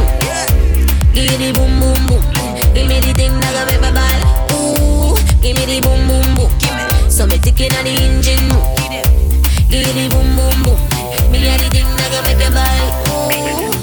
Give 1.12 1.28
me 1.28 1.36
the 1.36 1.52
boom 1.52 1.68
boom 1.76 2.00
boom. 2.08 2.24
Give 2.72 2.88
me 2.88 2.96
the 3.04 3.12
thing 3.12 3.36
that 3.44 3.52
go 3.52 3.60
make 3.68 3.84
my 3.84 4.11
So 7.22 7.28
me 7.28 7.38
tick 7.38 7.60
it 7.60 7.72
on 7.78 7.84
the 7.84 7.90
engine. 8.02 8.50
Give 9.70 9.86
me 9.86 9.92
the 9.94 10.10
boom 10.10 10.34
boom 10.34 10.58
boom. 10.64 11.30
Me 11.30 11.38
a 11.46 11.56
the 11.56 11.70
thing 11.70 11.86
that 11.86 12.10
go 12.10 12.18
make 12.26 12.42
my 12.50 12.66
ball. 13.06 13.30
Ooh, 13.30 13.78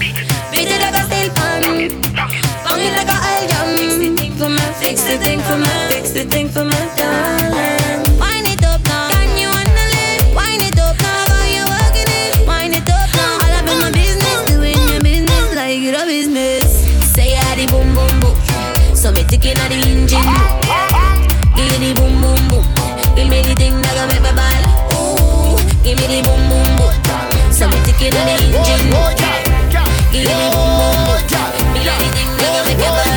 beat 0.51 0.67
it 0.67 0.81
like 0.83 0.91
a 0.91 1.07
steel 1.07 1.31
pan. 1.39 1.63
Bang 1.63 2.83
it 2.83 2.91
like 2.99 3.07
a 3.07 3.17
jam. 3.47 3.79
Fix 4.81 5.03
the 5.03 5.17
thing 5.19 5.39
for 5.39 5.55
me, 5.55 5.71
fix 5.87 6.11
the 6.11 6.25
thing 6.25 6.49
for 6.49 6.65
me, 6.65 6.75
darling. 6.97 6.99
Wind 6.99 7.07
it 7.07 7.07
up 7.07 7.27
now. 7.27 7.38
Give 30.29 30.37
me 30.37 30.47
boom 30.53 30.69
boom 30.77 30.93
boom. 30.93 31.09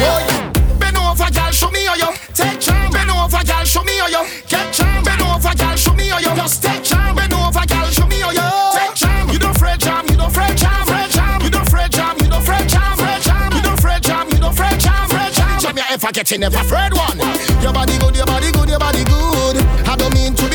Ball. 0.02 0.20
Bend 0.80 0.96
over, 0.96 1.28
girl, 1.30 1.52
show 1.52 1.70
me 1.70 1.84
how 1.84 1.94
you 1.94 2.10
take 2.32 2.58
charm. 2.58 2.90
Bend 2.92 3.10
over, 3.10 3.44
girl, 3.44 3.64
show 3.64 3.82
me 3.84 3.98
how 3.98 4.08
you 4.08 4.22
get 4.48 4.72
charm. 4.72 5.04
Bend 5.04 5.22
over, 5.22 5.54
girl, 5.54 5.76
show 5.76 5.94
me 5.94 6.08
how 6.08 6.18
you 6.18 6.34
just 6.34 6.62
take 6.62 6.82
charm. 6.82 7.16
Bend 7.16 7.32
over, 7.34 7.64
girl, 7.66 7.86
show 7.90 8.06
me 8.06 8.20
how 8.20 8.30
you 8.30 8.48
take 8.72 8.94
charm. 8.94 9.28
You 9.30 9.38
don't 9.38 9.58
fret 9.58 9.80
charm, 9.80 10.06
you 10.08 10.16
don't 10.16 10.32
fret 10.32 10.56
charm, 10.56 10.86
fret 10.86 11.10
charm. 11.10 11.42
You 11.42 11.50
don't 11.50 11.68
fret 11.68 11.92
charm, 11.92 12.16
you 12.20 12.28
don't 12.28 12.44
fret 12.44 12.68
charm, 12.68 12.96
fret 12.96 13.20
charm. 13.22 13.52
You 13.52 13.62
don't 13.62 13.80
fret 13.80 14.02
charm, 14.02 14.28
you 14.30 14.38
don't 14.38 14.56
fret 14.56 14.80
charm, 14.80 15.08
fret 15.08 15.32
charm. 15.32 15.60
Charm 15.60 15.76
you 15.76 15.84
I 15.84 16.10
get 16.12 16.30
you 16.30 16.38
never 16.38 16.58
afraid 16.58 16.92
one. 16.94 17.18
Your 17.62 17.72
body 17.72 17.98
good, 17.98 18.16
your 18.16 18.26
body 18.26 18.50
good, 18.52 18.68
your 18.68 18.78
body 18.78 19.04
good. 19.04 19.56
I 19.86 19.96
don't 19.96 20.14
mean 20.14 20.34
to 20.34 20.51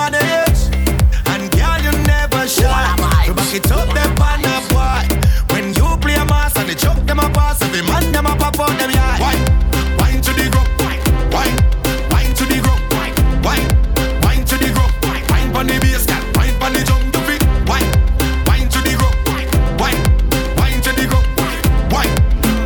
if 0.00 0.12
they 0.12 0.20
manage, 0.20 0.62
and 1.28 1.50
girl, 1.52 1.78
you 1.80 1.92
never 2.06 2.48
shy. 2.48 3.26
You 3.26 3.34
back 3.34 3.54
it 3.54 3.70
up, 3.70 3.88
them 3.94 4.14
pan 4.16 4.44
a 4.44 4.60
boy. 4.68 5.06
When 5.52 5.74
you 5.74 5.96
play 5.98 6.14
a 6.14 6.24
mass 6.24 6.56
and 6.56 6.68
they 6.68 6.74
chuck 6.74 6.98
them 7.06 7.18
a 7.18 7.28
pass, 7.30 7.60
every 7.62 7.82
man 7.82 8.12
them 8.12 8.26
a 8.26 8.36
pop 8.36 8.58
out 8.60 8.78
them 8.78 8.90
yeah. 8.90 9.20
Wine, 9.20 9.44
wine 9.98 10.20
to 10.22 10.32
the 10.32 10.48
ground, 10.50 10.68
wine, 10.80 11.56
wine 12.10 12.34
to 12.34 12.44
the 12.46 12.60
ground, 12.60 12.82
wine, 13.44 13.66
wine 14.22 14.44
to 14.44 14.56
the 14.56 14.70
ground, 14.72 14.92
wine 15.28 15.52
pon 15.52 15.66
the 15.66 15.78
bass, 15.80 16.06
girl, 16.06 16.22
wine 16.34 16.54
pon 16.58 16.72
the 16.72 16.82
jump 16.84 17.12
to 17.12 17.20
fit, 17.26 17.42
wine, 17.68 17.90
wine 18.46 18.68
to 18.68 18.80
the 18.80 18.94
ground, 18.96 19.16
wine, 19.78 20.00
wine 20.56 20.80
to 20.80 20.92
the 20.92 21.04
ground, 21.06 21.26
wine, 21.92 22.14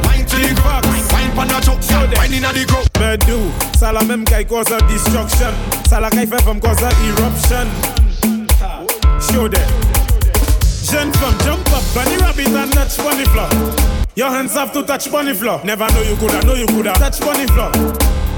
wine 0.04 0.26
to 0.26 0.36
the 0.36 0.54
ground, 0.54 0.86
wine 1.12 1.32
pon 1.34 1.48
the 1.48 1.60
choke, 1.60 1.82
girl, 1.88 2.06
wine 2.16 2.32
inna 2.34 2.52
the 2.52 2.64
ground. 2.66 2.88
Bedu, 2.94 3.50
ça 3.78 3.92
la 3.92 4.02
même 4.02 4.24
qui 4.24 4.44
cause 4.46 4.70
a 4.72 4.80
destruction. 4.82 5.13
Ça 5.94 6.00
la 6.00 6.10
qui 6.10 6.26
fait 6.26 6.42
femme 6.42 6.58
cause 6.58 6.82
a 6.82 6.90
eruption. 7.06 7.68
Show 9.20 9.48
them. 9.48 9.62
Jeune 10.90 11.12
femme, 11.14 11.38
jump 11.44 11.70
up, 11.70 11.84
bunny 11.94 12.16
rabbit 12.16 12.48
and 12.48 12.72
touch 12.72 12.96
bunny 12.96 13.24
floor. 13.26 13.46
Your 14.16 14.28
hands 14.28 14.54
have 14.54 14.72
to 14.72 14.82
touch 14.82 15.08
bunny 15.12 15.34
floor. 15.34 15.60
Never 15.62 15.86
know 15.92 16.02
you 16.02 16.16
coulda, 16.16 16.44
know 16.44 16.54
you 16.54 16.66
coulda 16.66 16.94
touch 16.94 17.20
bunny 17.20 17.46
floor. 17.46 17.70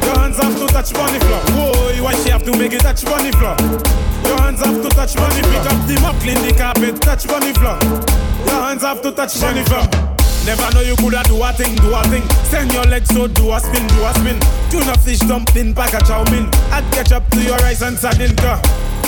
Your 0.04 0.18
hands 0.20 0.36
have 0.36 0.54
to 0.54 0.66
touch 0.66 0.92
bunny 0.92 1.18
floor. 1.18 1.40
Whoa, 1.56 2.04
why 2.04 2.14
she 2.16 2.28
have 2.28 2.44
to 2.44 2.54
make 2.58 2.74
it 2.74 2.82
touch 2.82 3.06
bunny 3.06 3.32
floor? 3.32 3.56
Your 4.28 4.38
hands 4.38 4.60
have 4.60 4.82
to 4.82 4.88
touch 4.90 5.16
bunny 5.16 5.40
floor. 5.40 5.64
Pick 5.64 5.72
up 5.72 5.86
the 5.88 6.00
mop, 6.02 6.16
clean 6.20 6.42
the 6.44 6.52
carpet, 6.52 7.00
touch 7.00 7.26
bunny 7.26 7.54
floor. 7.54 7.78
Your 8.52 8.60
hands 8.68 8.82
have 8.82 9.00
to 9.00 9.12
touch 9.12 9.40
bunny 9.40 9.64
floor. 9.64 9.88
Never 10.44 10.74
know 10.74 10.82
you 10.82 10.94
coulda 10.96 11.22
do 11.24 11.42
a 11.42 11.50
thing, 11.54 11.74
do 11.76 11.94
a 11.94 12.04
thing. 12.04 12.22
Send 12.52 12.70
your 12.74 12.84
legs 12.84 13.08
so 13.08 13.26
do 13.26 13.50
a 13.50 13.60
spin, 13.60 13.86
do 13.86 14.04
a 14.04 14.12
spin. 14.12 14.36
Tuna 14.76 14.92
fish 14.98 15.20
dumpling, 15.20 15.72
pack 15.72 15.94
a 15.94 16.04
chow 16.04 16.22
mein. 16.28 16.52
Add 16.68 16.84
ketchup 16.92 17.24
to 17.30 17.40
your 17.40 17.56
rice 17.64 17.80
and 17.80 17.96
sardine. 17.96 18.36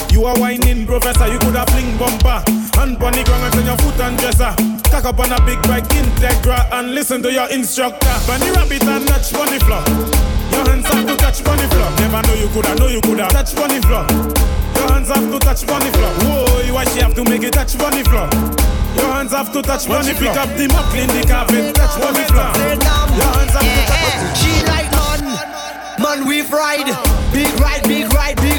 You 0.08 0.24
are 0.24 0.32
whining, 0.40 0.86
professor, 0.86 1.28
you 1.28 1.38
coulda 1.38 1.66
fling 1.68 1.92
bumper. 2.00 2.40
Hand 2.72 2.96
the 2.96 3.22
ground 3.28 3.44
and 3.44 3.52
turn 3.52 3.66
your 3.68 3.76
foot 3.76 4.00
and 4.00 4.16
dresser. 4.16 4.56
Cock 4.88 5.04
up 5.04 5.20
on 5.20 5.30
a 5.30 5.36
big 5.44 5.60
bike, 5.68 5.84
Integra, 5.92 6.64
and 6.72 6.94
listen 6.94 7.20
to 7.20 7.30
your 7.30 7.50
instructor. 7.52 8.08
Bunny 8.26 8.48
rabbit 8.50 8.82
and 8.82 9.06
touch 9.08 9.30
bunny 9.30 9.60
floor. 9.60 9.84
Your 10.56 10.64
hands 10.64 10.88
have 10.88 11.04
to 11.04 11.14
touch 11.20 11.44
bunny 11.44 11.68
floor. 11.68 11.90
Never 12.00 12.22
know 12.24 12.34
you 12.40 12.48
coulda, 12.48 12.74
know 12.80 12.88
you 12.88 13.00
coulda 13.02 13.28
touch 13.28 13.54
bunny 13.54 13.80
floor. 13.84 14.08
Your 14.72 14.88
hands 14.88 15.12
have 15.12 15.28
to 15.28 15.38
touch 15.38 15.66
bunny 15.66 15.90
floor. 15.92 16.12
Whoa, 16.24 16.72
why 16.72 16.84
she 16.88 17.00
have 17.04 17.12
to 17.12 17.24
make 17.28 17.42
it 17.42 17.52
touch 17.52 17.76
bunny 17.76 18.02
floor? 18.08 18.24
Your 18.96 19.12
hands 19.12 19.32
have 19.36 19.52
to 19.52 19.60
touch 19.60 19.86
bunny. 19.86 20.14
Pick 20.16 20.32
up 20.32 20.48
the 20.56 20.64
mop, 20.72 20.88
clean 20.96 21.12
the 21.12 21.28
carpet, 21.28 21.76
touch 21.76 22.00
bunny 22.00 22.24
floor. 22.24 22.56
Your 22.56 23.28
hands 23.36 23.52
have 23.52 23.68
to 23.68 23.84
touch. 23.84 23.97
Man, 25.98 26.20
man 26.20 26.28
we 26.28 26.42
ride, 26.42 26.86
big 27.32 27.48
ride, 27.60 27.82
big 27.84 28.12
ride, 28.12 28.36
big 28.36 28.57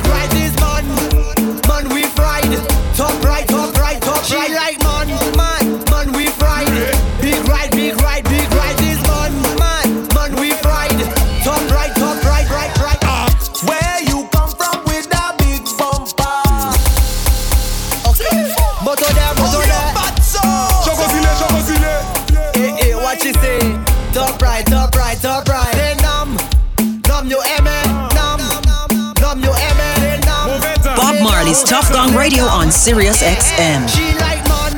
Bob 31.60 31.68
Marley's 31.68 31.70
Tuff 31.70 31.92
Gong 31.92 32.16
Radio 32.16 32.44
on 32.44 32.72
Sirius 32.72 33.22
XM. 33.22 33.88
She 33.90 34.18
like 34.20 34.48
man, 34.48 34.78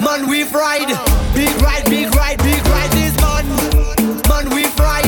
man 0.00 0.28
we 0.28 0.44
ride, 0.44 0.88
big 1.34 1.50
ride, 1.60 1.84
big 1.84 2.14
ride, 2.14 2.38
big 2.38 2.64
ride 2.66 2.90
this 2.92 3.14
man, 3.20 3.46
man 4.28 4.48
we 4.54 4.64
ride, 4.78 5.04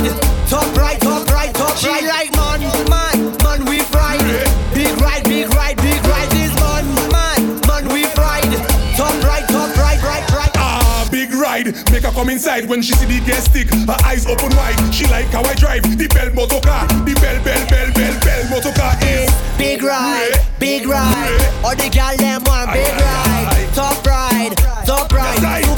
top 0.48 0.66
right, 0.76 1.00
top 1.00 1.28
right, 1.30 1.54
top 1.54 1.76
she 1.76 1.88
right. 1.88 2.00
She 2.00 2.06
like 2.06 2.32
man, 2.36 2.60
man, 2.90 3.36
man 3.42 3.64
we 3.66 3.80
ride, 3.92 4.20
big 4.74 5.00
ride, 5.00 5.24
big 5.24 5.48
ride, 5.54 5.76
big 5.76 6.04
ride 6.04 6.30
this 6.30 6.52
man, 6.60 6.84
man, 7.12 7.60
man 7.66 7.88
we 7.92 8.04
ride, 8.16 8.52
top 8.96 9.14
right, 9.24 9.46
top 9.48 9.74
right, 9.76 10.02
right, 10.02 10.30
right. 10.32 10.50
Ah, 10.56 11.08
big 11.10 11.32
ride. 11.32 11.66
Make 11.90 12.02
her 12.02 12.12
come 12.12 12.28
inside 12.28 12.68
when 12.68 12.82
she 12.82 12.92
see 12.94 13.06
the 13.06 13.24
gas 13.24 13.44
stick. 13.44 13.70
Her 13.70 13.96
eyes 14.04 14.26
open 14.26 14.54
wide. 14.56 14.92
She 14.92 15.06
like 15.06 15.26
how 15.26 15.42
I 15.44 15.54
drive 15.54 15.82
the 15.96 16.08
bell 16.08 16.30
motor 16.34 16.60
car. 16.60 16.86
The 16.88 17.14
bell, 17.20 17.42
bell, 17.44 17.66
bell, 17.68 17.92
bell, 17.92 18.20
bell 18.20 18.50
motor 18.50 18.72
car 18.72 18.96
is 19.02 19.30
Big 19.60 19.82
ride, 19.82 20.40
big 20.61 20.87
ride. 20.87 21.53
All 21.64 21.75
the 21.75 21.88
gal 21.90 22.16
them 22.16 22.42
want 22.44 22.73
big 22.73 22.92
ride. 22.92 23.68
Top 23.75 24.07
ride, 24.07 24.55
top 24.85 25.12
ride. 25.12 25.69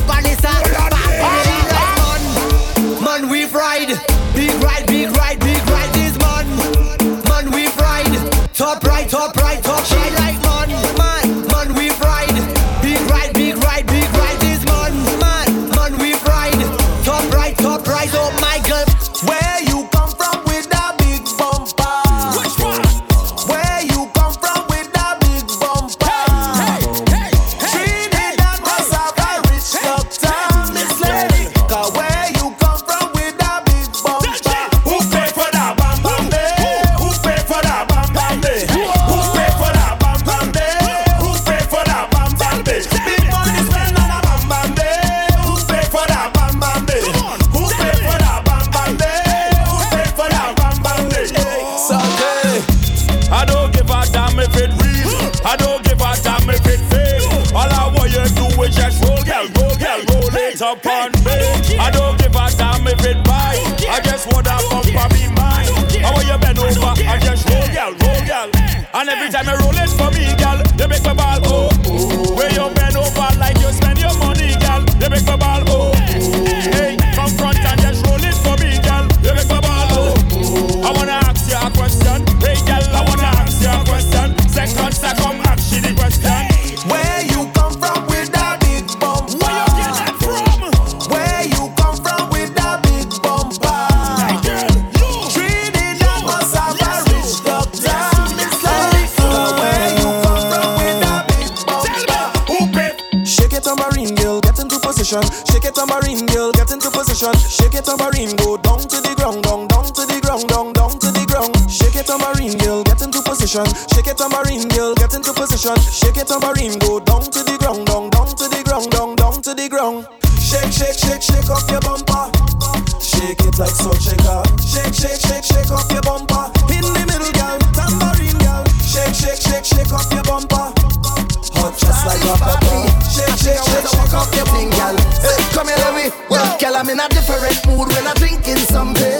thing, 134.53 134.71
gal. 134.77 134.95
Hey, 135.25 135.41
come 135.57 135.69
here, 135.69 135.81
let 135.81 135.95
me. 135.97 136.13
Well, 136.29 136.45
gal, 136.59 136.77
I'm 136.77 136.89
in 136.89 137.01
a 137.01 137.09
different 137.09 137.43
mood 137.67 137.89
when 137.93 138.07
I'm 138.07 138.17
drinking 138.17 138.63
something. 138.69 139.19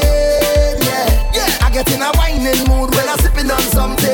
Yeah, 0.85 1.09
yeah. 1.33 1.65
I 1.65 1.71
get 1.73 1.89
in 1.91 2.03
a 2.03 2.13
whining 2.17 2.63
mood 2.69 2.95
when 2.95 3.09
I'm 3.09 3.19
sipping 3.19 3.51
on 3.51 3.63
something. 3.73 4.07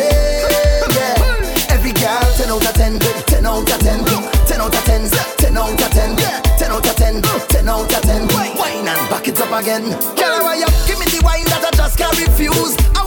Yeah. 0.95 1.69
Every 1.75 1.93
gal, 1.93 2.23
ten 2.39 2.51
out 2.51 2.65
of 2.65 2.75
ten, 2.75 2.99
good. 2.99 3.17
Ten 3.27 3.47
out 3.47 3.69
of 3.69 3.79
ten, 3.83 3.99
good. 4.05 4.25
Ten 4.47 4.61
out 4.61 4.75
of 4.75 4.85
ten, 4.85 5.03
ten 5.37 5.57
out 5.57 5.75
of 5.75 5.91
ten. 5.91 6.17
Ten 6.59 6.73
out 6.73 6.87
of 6.87 6.97
ten, 6.97 7.23
ten 7.49 7.69
out 7.69 7.93
of 7.93 8.03
ten. 8.03 8.23
Wine 8.59 8.89
and 8.89 9.11
back 9.11 9.29
it 9.29 9.41
up 9.41 9.53
again. 9.53 9.91
Gal, 10.17 10.43
why 10.43 10.63
up? 10.63 10.73
Give 10.87 10.99
me 10.99 11.07
the 11.07 11.21
wine 11.23 11.45
that 11.51 11.63
I 11.65 11.71
just 11.77 11.99
can't 11.99 12.19
refuse. 12.19 12.98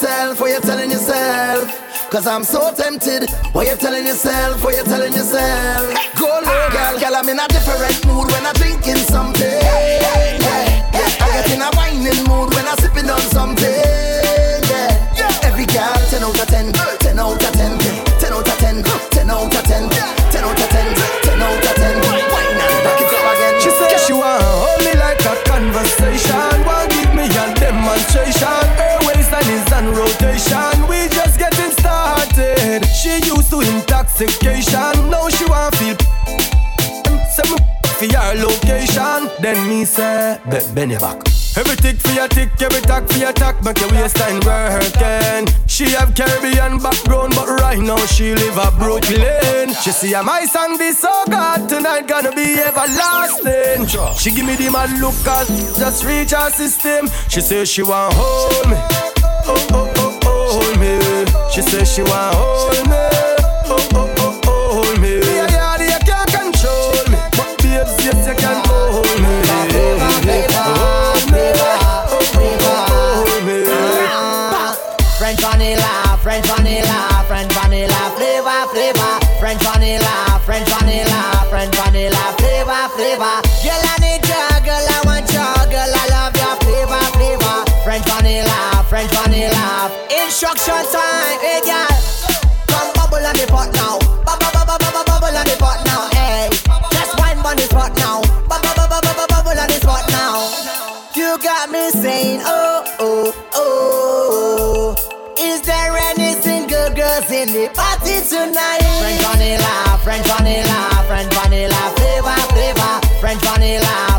yourself? 0.00 0.40
What 0.40 0.50
you 0.50 0.60
telling 0.60 0.90
yourself? 0.90 2.10
Cause 2.10 2.26
I'm 2.26 2.42
so 2.42 2.72
tempted. 2.74 3.28
What 3.52 3.66
you 3.66 3.76
telling 3.76 4.06
yourself? 4.06 4.64
What 4.64 4.74
you 4.76 4.84
telling 4.84 5.12
yourself? 5.12 5.94
Go 6.18 6.26
local, 6.26 6.50
ah, 6.50 6.96
girl. 6.98 7.16
I'm 7.16 7.28
in 7.28 7.38
a 7.38 7.46
different 7.48 8.06
mood 8.06 8.30
when 8.32 8.46
I'm 8.46 8.54
drinking 8.54 8.96
something. 8.96 9.60
I 11.22 11.28
get 11.32 11.52
in 11.52 11.60
a 11.60 11.70
whining 11.76 12.24
mood 12.28 12.49
intoxication. 34.20 35.10
Now 35.10 35.28
she 35.28 35.44
want 35.46 35.74
feel. 35.76 35.96
Some 37.34 37.56
for 37.96 38.04
your 38.04 38.34
location. 38.34 39.30
Then 39.40 39.68
me 39.68 39.84
say, 39.84 40.38
bet 40.50 40.70
Benny 40.74 40.96
back. 40.96 41.22
Every 41.56 41.74
tick 41.76 41.96
for 41.98 42.12
your 42.12 42.28
tick, 42.28 42.50
every 42.62 42.80
tack 42.82 43.08
for 43.08 43.18
your 43.18 43.32
tack, 43.32 43.62
make 43.64 43.80
your 43.80 43.90
waistline 43.90 44.40
working. 44.46 45.52
She 45.66 45.90
have 45.90 46.14
Caribbean 46.14 46.78
background, 46.78 47.34
but 47.34 47.48
right 47.60 47.78
now 47.78 47.98
she 48.06 48.34
live 48.34 48.56
a 48.56 48.70
Brooklyn. 48.78 49.74
She 49.82 49.90
see 49.90 50.12
my 50.22 50.44
song 50.44 50.78
be 50.78 50.92
so 50.92 51.10
good, 51.26 51.68
tonight 51.68 52.06
gonna 52.06 52.32
be 52.32 52.54
everlasting. 52.54 53.86
She 54.16 54.30
give 54.30 54.46
me 54.46 54.54
the 54.56 54.70
mad 54.70 54.96
look 55.00 55.14
at 55.26 55.48
just 55.76 56.04
reach 56.04 56.30
her 56.30 56.50
system. 56.50 57.08
She 57.28 57.40
say 57.40 57.64
she 57.64 57.82
want 57.82 58.14
hold 58.14 58.68
me, 58.68 58.76
oh 59.46 59.66
oh 59.72 59.92
oh 59.96 60.20
oh 60.24 60.60
hold 60.60 60.78
me. 60.78 61.00
She 61.52 61.62
say 61.62 61.84
she 61.84 62.02
want 62.02 62.36
hold 62.36 62.88
me. 62.88 63.29
French 80.50 80.68
vanilla, 80.68 81.46
French 81.48 81.76
vanilla 81.76 82.34
flavor, 82.38 82.88
flavor. 82.98 83.38
Girl, 83.62 83.86
I 83.86 83.94
need 84.02 84.26
ya, 84.26 84.58
girl, 84.66 84.82
I 84.82 84.98
want 85.06 85.30
ya, 85.30 85.46
girl, 85.70 85.94
I 85.94 86.04
love 86.10 86.34
ya, 86.34 86.58
flavor, 86.58 87.04
flavor. 87.14 87.58
French 87.84 88.04
vanilla, 88.10 88.84
French 88.88 89.12
vanilla. 89.14 89.90
Instruction 90.10 90.82
time. 90.90 91.38
party, 107.68 108.20
tonight. 108.28 108.80
French 109.00 109.22
vanilla, 109.26 109.98
French 110.02 110.26
vanilla, 110.26 111.04
French 111.06 111.32
vanilla 111.34 111.80
flavor, 111.96 112.40
flavor, 112.52 113.00
French 113.20 113.42
vanilla. 113.42 114.09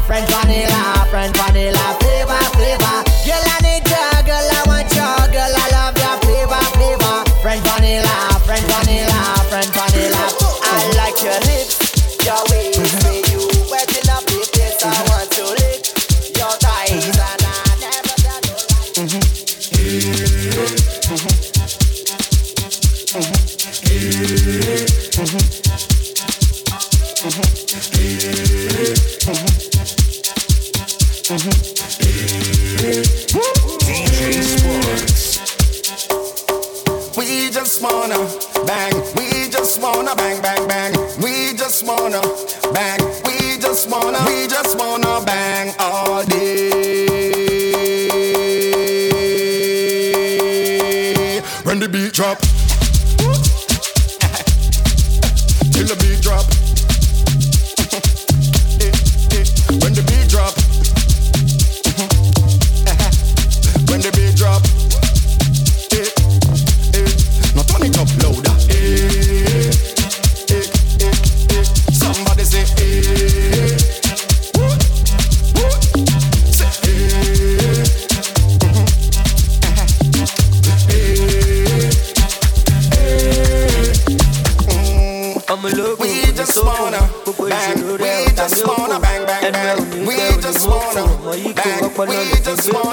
Kò 92.01 92.07
ọpọlọ 92.07 92.13
lè 92.13 92.23
fi 92.31 92.39
gbé 92.41 92.53
kó 92.71 92.89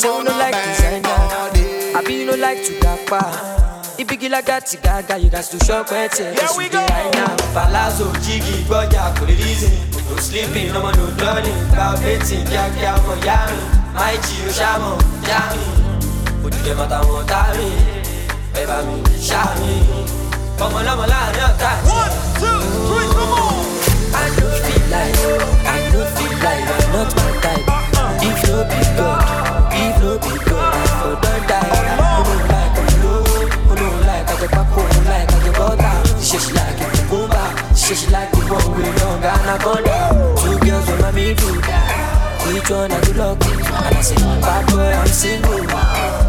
ṣé 0.00 0.08
ó 0.08 0.22
no 0.24 0.32
like 0.42 0.58
designer. 0.66 1.18
àbí 1.98 2.12
you 2.20 2.26
no 2.26 2.34
like 2.46 2.60
to 2.66 2.72
dapa 2.82 3.20
ibigi 3.98 4.28
lagati 4.28 4.76
gaga 4.82 5.16
you 5.18 5.30
gats 5.30 5.48
to 5.48 5.58
shop 5.64 5.86
ẹtẹ 5.92 6.34
ẹsùn 6.44 6.68
dé 6.72 6.78
àìná. 6.98 7.24
palazzo 7.54 8.06
jígì 8.24 8.54
gbọ́jà 8.68 9.02
kò 9.16 9.24
lè 9.28 9.34
reason 9.42 9.72
no 10.10 10.20
sleeping 10.22 10.70
ọmọ 10.76 10.90
no 10.98 11.04
dọ́ọ̀lì 11.20 11.52
gba 11.72 11.84
ọ̀bẹ́tì 11.94 12.36
kíákíá 12.48 12.90
ọmọ 12.98 13.12
yá 13.26 13.38
mi 13.50 13.58
máì 13.96 14.16
jí 14.26 14.36
o 14.48 14.50
ṣàmọ̀ 14.58 14.94
yá 15.30 15.40
mi 15.52 15.64
ojúde 16.44 16.72
mọ́ta 16.78 16.98
wọn 17.08 17.24
tá 17.30 17.40
mi. 17.56 17.68
Ẹ 18.60 18.62
bá 18.68 18.76
mi 18.86 18.94
ṣá 19.28 19.40
mi. 19.60 19.72
Ọmọ 20.64 20.78
lọ́mọ 20.86 21.04
láàrin 21.12 21.44
ọ̀tá 21.50 21.70
mi. 21.84 21.90
one 21.98 22.14
two 22.40 22.58
three 22.88 23.08
come 23.16 23.34
on. 23.42 23.54
I 24.22 24.26
no 24.36 24.46
feel 24.64 24.84
like, 24.94 25.16
I 25.74 25.78
no 25.92 26.00
feel 26.16 26.34
like 26.44 26.66
I'm 26.74 26.92
not 26.92 27.10
my 27.16 27.32
type. 27.42 27.83
If 28.24 28.40
no 28.48 28.64
be 28.64 28.80
God, 28.96 29.20
if 29.72 29.96
no 30.00 30.10
be 30.16 30.32
God, 30.48 30.72
I 30.72 30.92
for 30.98 31.14
don 31.20 31.40
die. 31.44 31.60
Who 32.16 32.32
no 32.32 32.44
like 32.48 32.78
I'm 32.80 32.88
low, 33.04 33.20
who 33.68 33.74
no 33.76 33.88
like 34.08 34.24
I 34.24 34.40
get 34.40 34.50
back, 34.50 34.68
no 34.72 34.82
like 35.10 35.28
I 35.28 35.38
get 35.44 35.54
butter. 35.58 35.96
She 36.24 36.38
she 36.38 36.52
like 36.56 36.80
it, 36.80 36.88
Kumba. 37.12 37.44
She 37.76 37.94
she 37.94 38.10
like 38.10 38.30
the 38.32 38.40
one 38.48 38.70
with 38.76 39.02
long. 39.02 39.20
Two 40.40 40.58
girls 40.64 40.86
with 40.88 41.00
my 41.00 41.10
me 41.12 41.34
do. 41.34 41.50
Each 42.44 42.70
one 42.70 42.92
I 42.92 43.00
do 43.00 43.12
luck, 43.14 43.38
I 43.42 44.00
say 44.00 44.16
bad 44.16 44.66
boy 44.68 44.92
I'm 44.92 45.06
single. 45.06 45.64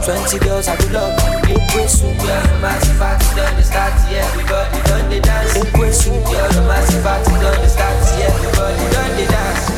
Twenty 0.03 0.39
girls 0.39 0.67
I 0.67 0.75
do 0.77 0.87
luck. 0.89 1.15
Liquid 1.43 1.89
soup, 1.89 2.15
yeah, 2.23 2.41
the 2.41 2.59
massive 2.61 2.97
party 2.97 3.35
done 3.35 3.55
the 3.55 3.63
start, 3.63 3.93
yeah, 4.09 4.25
everybody 4.31 4.81
done 4.87 5.09
the 5.09 5.19
dance. 5.19 5.57
Liquid 5.57 5.93
soup, 5.93 6.23
yeah, 6.31 6.47
the 6.47 6.61
massive 6.67 7.03
party 7.03 7.31
done 7.31 7.61
the 7.61 7.67
start, 7.67 7.95
yeah, 8.19 8.31
everybody 8.31 8.83
done 8.91 9.15
the 9.17 9.25
dance. 9.27 9.74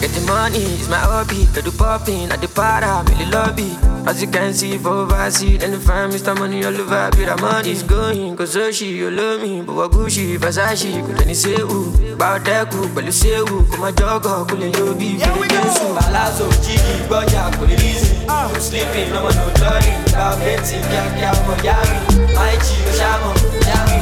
Get 0.00 0.10
the 0.12 0.20
money, 0.26 0.58
it's 0.58 0.88
my 0.88 0.98
hobby. 0.98 1.46
Get 1.54 1.64
the 1.64 1.72
popping 1.72 2.30
at 2.30 2.40
the 2.40 2.48
para, 2.48 3.02
really 3.08 3.30
lobby. 3.30 3.76
As 4.06 4.22
you 4.22 4.28
can 4.28 4.52
see, 4.52 4.78
for 4.78 4.90
overseas, 4.90 5.62
and 5.64 5.72
the 5.72 5.80
fam, 5.80 6.10
Mr. 6.10 6.38
Money 6.38 6.64
all 6.64 6.76
over. 6.76 7.10
Be 7.16 7.24
the 7.24 7.36
money 7.38 7.70
is 7.70 7.82
going, 7.82 8.36
cause 8.36 8.52
so 8.52 8.70
she, 8.70 8.96
you 8.96 9.10
love 9.10 9.40
me. 9.42 9.62
But 9.62 9.74
what 9.74 9.90
Gucci, 9.90 10.38
Versace, 10.38 11.04
could 11.04 11.22
any 11.22 11.34
say 11.34 11.56
who? 11.58 11.90
That 12.16 12.70
cool, 12.70 12.88
but 12.94 13.04
you 13.04 13.12
say 13.12 13.36
who? 13.36 13.64
Come 13.66 13.82
on, 13.82 13.94
jogger, 13.94 14.48
cool 14.48 14.62
and 14.62 14.78
lobby. 14.78 15.16
Yeah, 15.18 15.32
we 15.40 15.48
go. 15.48 15.60
Palazzo, 15.98 16.50
Jiggy, 16.62 17.02
Boya, 17.08 17.52
cool 17.56 17.64
and 17.64 17.82
easy. 17.82 18.24
Ah. 18.28 18.50
No 18.52 18.60
sleeping, 18.60 19.10
no 19.10 19.22
more, 19.22 19.32
no 19.32 19.50
darling. 19.54 19.98
Bout 20.12 20.38
betting, 20.38 20.80
yeah, 20.92 21.18
yeah, 21.18 21.32
I'm 21.32 22.34
My 22.34 22.52
G, 22.62 22.68
Shamo, 22.94 23.32
Yami. 23.64 23.98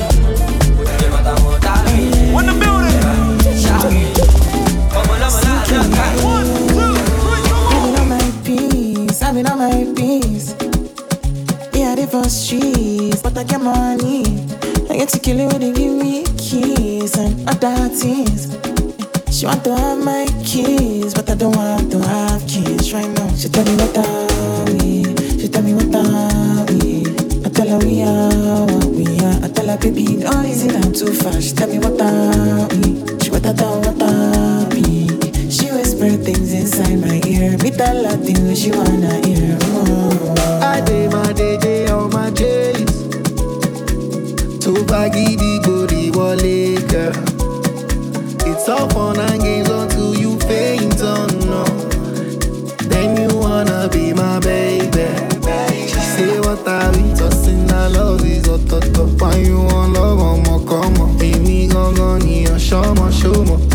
Put 0.76 0.90
the 0.90 1.08
motor. 1.42 1.74
The 2.44 2.52
building. 2.60 3.54
Shami. 3.56 4.13
Having 9.24 9.46
on 9.46 9.58
my 9.58 9.92
peace. 9.96 10.54
Yeah, 11.72 11.94
they 11.94 12.04
for 12.04 12.22
streets, 12.28 13.22
but 13.22 13.36
I 13.38 13.42
get 13.42 13.60
money. 13.60 14.22
I 14.90 14.96
get 14.96 15.08
to 15.08 15.18
kill 15.18 15.40
it 15.40 15.58
they 15.58 15.72
give 15.72 15.92
me 15.92 16.24
keys 16.36 17.16
and 17.16 17.48
other 17.48 17.88
things. 17.88 18.54
She 19.34 19.46
want 19.46 19.64
to 19.64 19.74
have 19.74 20.04
my 20.04 20.26
keys, 20.44 21.14
but 21.14 21.28
I 21.30 21.34
don't 21.36 21.56
want 21.56 21.90
to 21.92 21.98
have 22.00 22.46
kids 22.46 22.92
right 22.92 23.08
now. 23.08 23.28
She 23.34 23.48
tell 23.48 23.64
me 23.64 23.74
what 23.76 23.96
are 23.96 24.64
we? 24.76 25.02
She 25.40 25.48
tell 25.48 25.62
me 25.62 25.72
what 25.72 25.94
are 25.94 26.66
we? 26.70 27.06
I 27.44 27.48
tell 27.48 27.68
her 27.68 27.78
we 27.78 28.02
are 28.02 28.66
what 28.66 28.84
we 28.92 29.06
are. 29.24 29.42
I 29.42 29.48
tell 29.48 29.66
her 29.66 29.78
baby, 29.78 30.20
don't 30.20 30.44
easy 30.44 30.68
down 30.68 30.92
too 30.92 31.12
fast. 31.14 31.42
She 31.42 31.54
tell 31.54 31.68
me 31.68 31.78
what 31.78 31.98
are 32.00 32.68
we? 32.76 33.18
She 33.24 33.30
what 33.30 33.46
I 33.46 33.52
down 33.52 33.80
what 33.82 34.02
whisper 36.04 36.24
things 36.24 36.52
inside 36.52 37.00
my 37.00 37.20
ear. 37.26 37.56
Me 37.58 37.70
tell 37.70 38.04
her 38.04 38.16
things 38.16 38.60
she 38.60 38.70
wanna 38.70 39.14
hear. 39.26 39.58
Oh. 39.62 40.60
I 40.62 40.80
day 40.80 41.08
my 41.08 41.32
day 41.32 41.56
day 41.56 41.86
on 41.88 42.10
my 42.10 42.30
days. 42.30 42.84
Baggy 44.86 45.34
the 45.36 45.60
body 45.64 46.10
wallet, 46.10 46.88
girl. 46.88 47.12
It's 48.46 48.68
all 48.68 48.88
fun 48.90 49.18
and 49.18 49.42
games 49.42 49.68
until 49.68 50.14
you 50.14 50.38
faint 50.40 51.00
on 51.02 51.30
no. 51.50 51.64
Then 52.88 53.16
you 53.16 53.36
wanna 53.36 53.88
be 53.90 54.12
my 54.12 54.38
baby. 54.40 55.06
She 55.88 56.00
say 56.14 56.38
what 56.40 56.66
I 56.68 56.90
be 56.92 57.14
tossing, 57.18 57.70
I 57.72 57.88
love 57.88 58.24
is 58.24 58.46
a 58.46 58.58
tot 58.68 59.20
Why 59.20 59.36
you 59.36 59.58
want 59.58 59.94
love, 59.94 60.20
I'ma 60.20 60.58
come 60.64 61.00
on. 61.00 61.22
Amy 61.22 61.66
gon' 61.66 61.94
go 61.94 62.18
near, 62.18 62.58
show 62.58 62.94
my 62.94 63.10
show 63.10 63.44
me. 63.44 63.73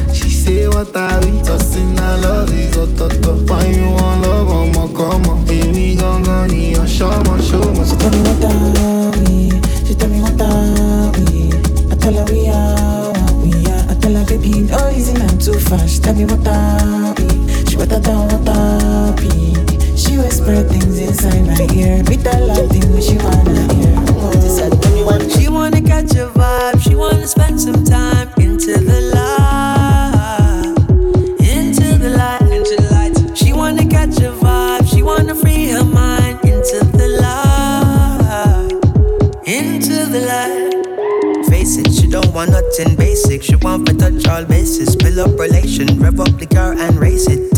She 0.80 0.86
what 0.86 0.96
I 0.96 1.20
be 1.20 1.42
tossing, 1.44 2.00
I 2.00 2.16
love 2.22 2.54
is 2.54 2.78
a 2.78 2.88
tot 2.96 3.50
Why 3.50 3.66
you 3.66 3.90
want 3.92 4.22
love, 4.22 4.50
I'ma 4.50 4.88
come 4.96 5.26
on. 5.26 5.50
Amy 5.50 5.98
gon' 5.98 6.24
go 6.24 6.46
near, 6.46 6.88
show 6.88 7.12
me, 7.24 7.42
show 7.44 7.60
me. 7.60 7.84
She 7.84 7.98
tell 7.98 8.10
me 8.12 8.22
what 8.24 8.46
are 8.46 9.12
we? 9.20 9.50
She 9.86 9.94
tell 9.96 10.08
me 10.08 10.22
what 10.22 10.40
are 10.40 11.12
we? 11.20 11.52
I 11.92 11.96
tell 12.00 12.14
her 12.14 12.24
we 12.32 12.48
are 12.48 13.12
what 13.12 13.34
we 13.44 13.52
are. 13.68 13.92
I 13.92 13.96
tell 14.00 14.14
her 14.14 14.24
baby, 14.24 14.70
oh 14.72 14.90
easy 14.96 15.14
now 15.16 15.28
too 15.38 15.60
fast. 15.60 15.96
She 15.96 16.00
tell 16.00 16.16
me 16.16 16.24
what 16.24 16.48
are 16.48 17.14
we? 17.14 17.28
She 17.68 17.76
what 17.76 17.92
I 17.92 18.00
down 18.00 18.30
what 18.30 18.48
are 18.48 19.12
we? 19.20 19.56
She 19.98 20.16
whisper 20.18 20.64
things 20.64 20.98
inside 20.98 21.46
my 21.46 21.68
ear. 21.76 22.04
Me 22.06 22.16
tell 22.16 22.56
her 22.56 22.68
things 22.70 23.06
she 23.06 23.18
wanna 23.18 23.74
hear. 23.74 23.96
Oh. 24.16 25.28
She 25.36 25.50
wanna 25.50 25.82
catch 25.82 26.12
a 26.12 26.28
vibe, 26.28 26.82
she 26.82 26.96
wanna 26.96 27.28
spend 27.28 27.60
some 27.60 27.84
time 27.84 28.30
into 28.38 28.78
the 28.78 29.02
light, 29.14 29.39
all 44.40 44.46
bases. 44.46 44.96
Up 45.20 45.38
relation, 45.38 46.00
rev 46.00 46.20
up 46.20 46.38
the 46.38 46.46
car 46.46 46.72
and 46.74 46.96
race 46.98 47.28
it. 47.28 47.52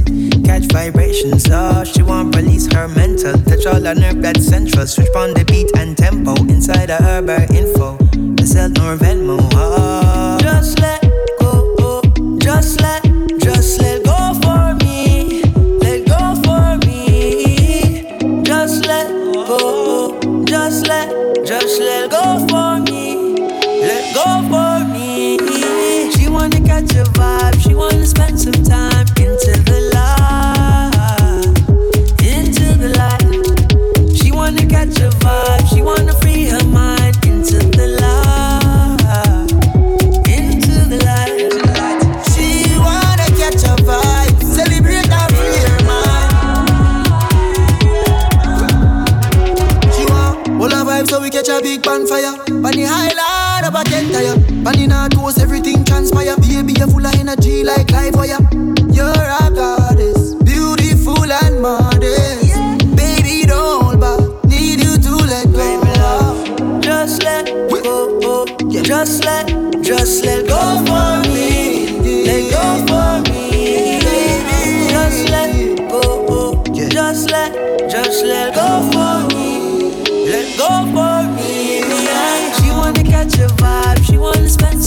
Catch 0.46 0.72
vibrations, 0.72 1.46
oh, 1.52 1.84
she 1.84 2.02
want 2.02 2.36
release 2.36 2.72
her 2.74 2.88
mental. 2.88 3.34
Touch 3.44 3.66
all 3.68 3.84
her 3.84 3.94
nerve 3.94 4.22
that's 4.22 4.48
central. 4.48 4.88
Switch 4.88 5.14
on 5.16 5.34
the 5.34 5.46
beat 5.46 5.70
and 5.78 5.96
tempo. 5.96 6.34
Inside 6.50 6.90
her 6.90 7.22
bar 7.22 7.44
info. 7.54 7.98
The 8.38 8.74
nor 8.78 8.96
Venmo, 8.96 9.38
oh. 9.54 10.38
Just 10.42 10.80
let 10.80 11.02
go, 11.40 11.76
oh. 11.80 12.38
just 12.40 12.82
let, 12.82 13.04
just 13.38 13.80
let 13.82 13.91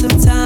wanna 0.07 0.44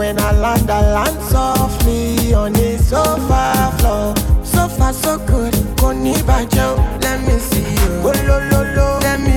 When 0.00 0.18
I 0.18 0.32
land, 0.32 0.70
I 0.70 0.80
land 0.94 1.22
softly 1.30 2.32
on 2.32 2.54
the 2.54 2.78
sofa 2.78 3.70
floor. 3.78 4.14
Sofa, 4.42 4.94
so 4.94 5.18
good. 5.28 5.52
Kò 5.80 5.92
ní 5.92 6.14
bàjẹ́. 6.28 6.70
Let 7.02 7.18
me 7.26 7.36
see 7.48 7.68
you. 7.80 7.92
Olólóló. 8.08 8.88
Let 9.02 9.20
me 9.26 9.36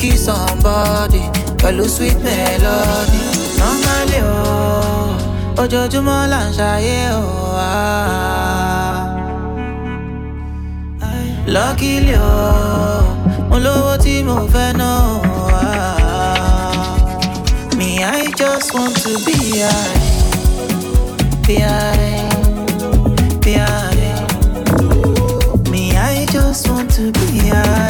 kiss 0.00 0.24
somebody 0.26 1.22
pẹ̀lú 1.62 1.84
sweet 1.94 2.18
melody. 2.26 3.20
normally 3.60 4.18
ooo 4.32 5.08
ojoojúmọ́ 5.62 6.20
là 6.32 6.40
ń 6.46 6.48
ṣayé 6.58 6.98
ooo. 7.18 7.40
luckily 11.54 12.14
ooo 12.14 13.02
mo 13.48 13.56
lówó 13.64 13.92
tí 14.04 14.14
mo 14.28 14.36
fẹ́ 14.52 14.68
náà 14.80 14.92
ooo. 15.08 15.20
Ah. 15.62 16.84
me 17.78 17.90
i 18.18 18.22
just 18.40 18.68
want 18.76 18.94
to 19.04 19.12
be 19.26 19.36
high 19.64 20.00
be 21.46 21.56
high 21.68 22.28
be 23.44 23.52
high 23.64 24.08
me 25.72 25.82
i 26.12 26.16
just 26.34 26.62
want 26.70 26.88
to 26.96 27.04
be 27.18 27.28
high. 27.54 27.89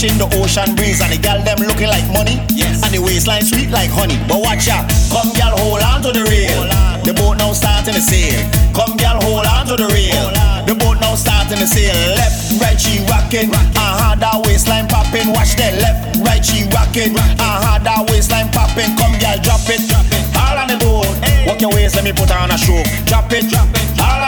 Catching 0.00 0.16
the 0.18 0.28
ocean 0.38 0.74
breeze 0.74 1.02
and 1.02 1.12
the 1.12 1.18
gal 1.18 1.42
them 1.42 1.58
looking 1.60 1.88
like 1.88 2.06
money. 2.14 2.38
Yes. 2.54 2.80
And 2.86 2.94
the 2.94 3.02
waistline 3.02 3.42
sweet 3.42 3.70
like 3.70 3.90
honey. 3.90 4.16
But 4.30 4.40
watch 4.40 4.68
out, 4.68 4.88
come 5.12 5.28
gal 5.34 5.52
hold 5.58 5.82
on 5.82 6.00
to 6.06 6.10
the 6.14 6.24
rail. 6.24 6.62
The 7.04 7.12
boat 7.12 7.36
now 7.36 7.52
starting 7.52 7.94
to 7.94 8.00
sail. 8.00 8.38
Come 8.72 8.96
gal 8.96 9.20
hold 9.20 9.44
on 9.44 9.66
to 9.66 9.76
the 9.76 9.88
rail. 9.90 10.30
The 10.64 10.74
boat 10.78 11.00
now 11.00 11.14
starting 11.18 11.58
to 11.58 11.66
sail. 11.66 11.92
Left, 12.16 12.60
right, 12.62 12.78
she 12.78 13.02
rocking. 13.10 13.52
Uh-huh, 13.52 14.14
that 14.16 14.38
waistline 14.46 14.86
popping. 14.88 15.32
Watch 15.34 15.58
that 15.58 15.74
left, 15.82 16.16
right, 16.22 16.44
she 16.44 16.64
rocking. 16.70 17.12
Uh-huh, 17.18 17.82
that 17.82 18.06
waistline 18.08 18.48
popping. 18.54 18.94
Come 18.96 19.18
gal 19.18 19.36
drop 19.42 19.66
it. 19.68 19.82
All 20.38 20.56
on 20.56 20.68
the 20.70 20.78
boat. 20.78 21.08
Walk 21.44 21.60
your 21.60 21.72
waist, 21.74 21.96
let 21.96 22.04
me 22.04 22.12
put 22.12 22.30
on 22.30 22.50
a 22.50 22.58
show. 22.58 22.80
Drop 23.04 23.28
it. 23.32 23.50
All 23.52 24.06
on 24.06 24.16
the 24.16 24.19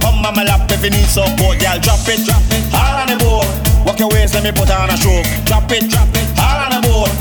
Come 0.00 0.24
on 0.26 0.34
my 0.34 0.44
lap 0.44 0.70
if 0.70 0.82
you 0.84 0.90
need 0.90 1.06
support, 1.06 1.58
gal. 1.58 1.78
Drop 1.80 2.00
it. 2.08 2.24
drop 2.26 2.42
it. 2.50 2.62
All 2.74 3.00
on 3.00 3.08
the 3.08 3.16
board. 3.16 3.46
Walk 3.86 3.98
your 3.98 4.08
waist, 4.10 4.34
let 4.34 4.44
me 4.44 4.52
put 4.52 4.70
on 4.70 4.90
a 4.90 4.96
show. 4.96 5.22
Drop 5.44 5.70
it, 5.70 5.90
drop 5.90 6.08
it. 6.14 6.21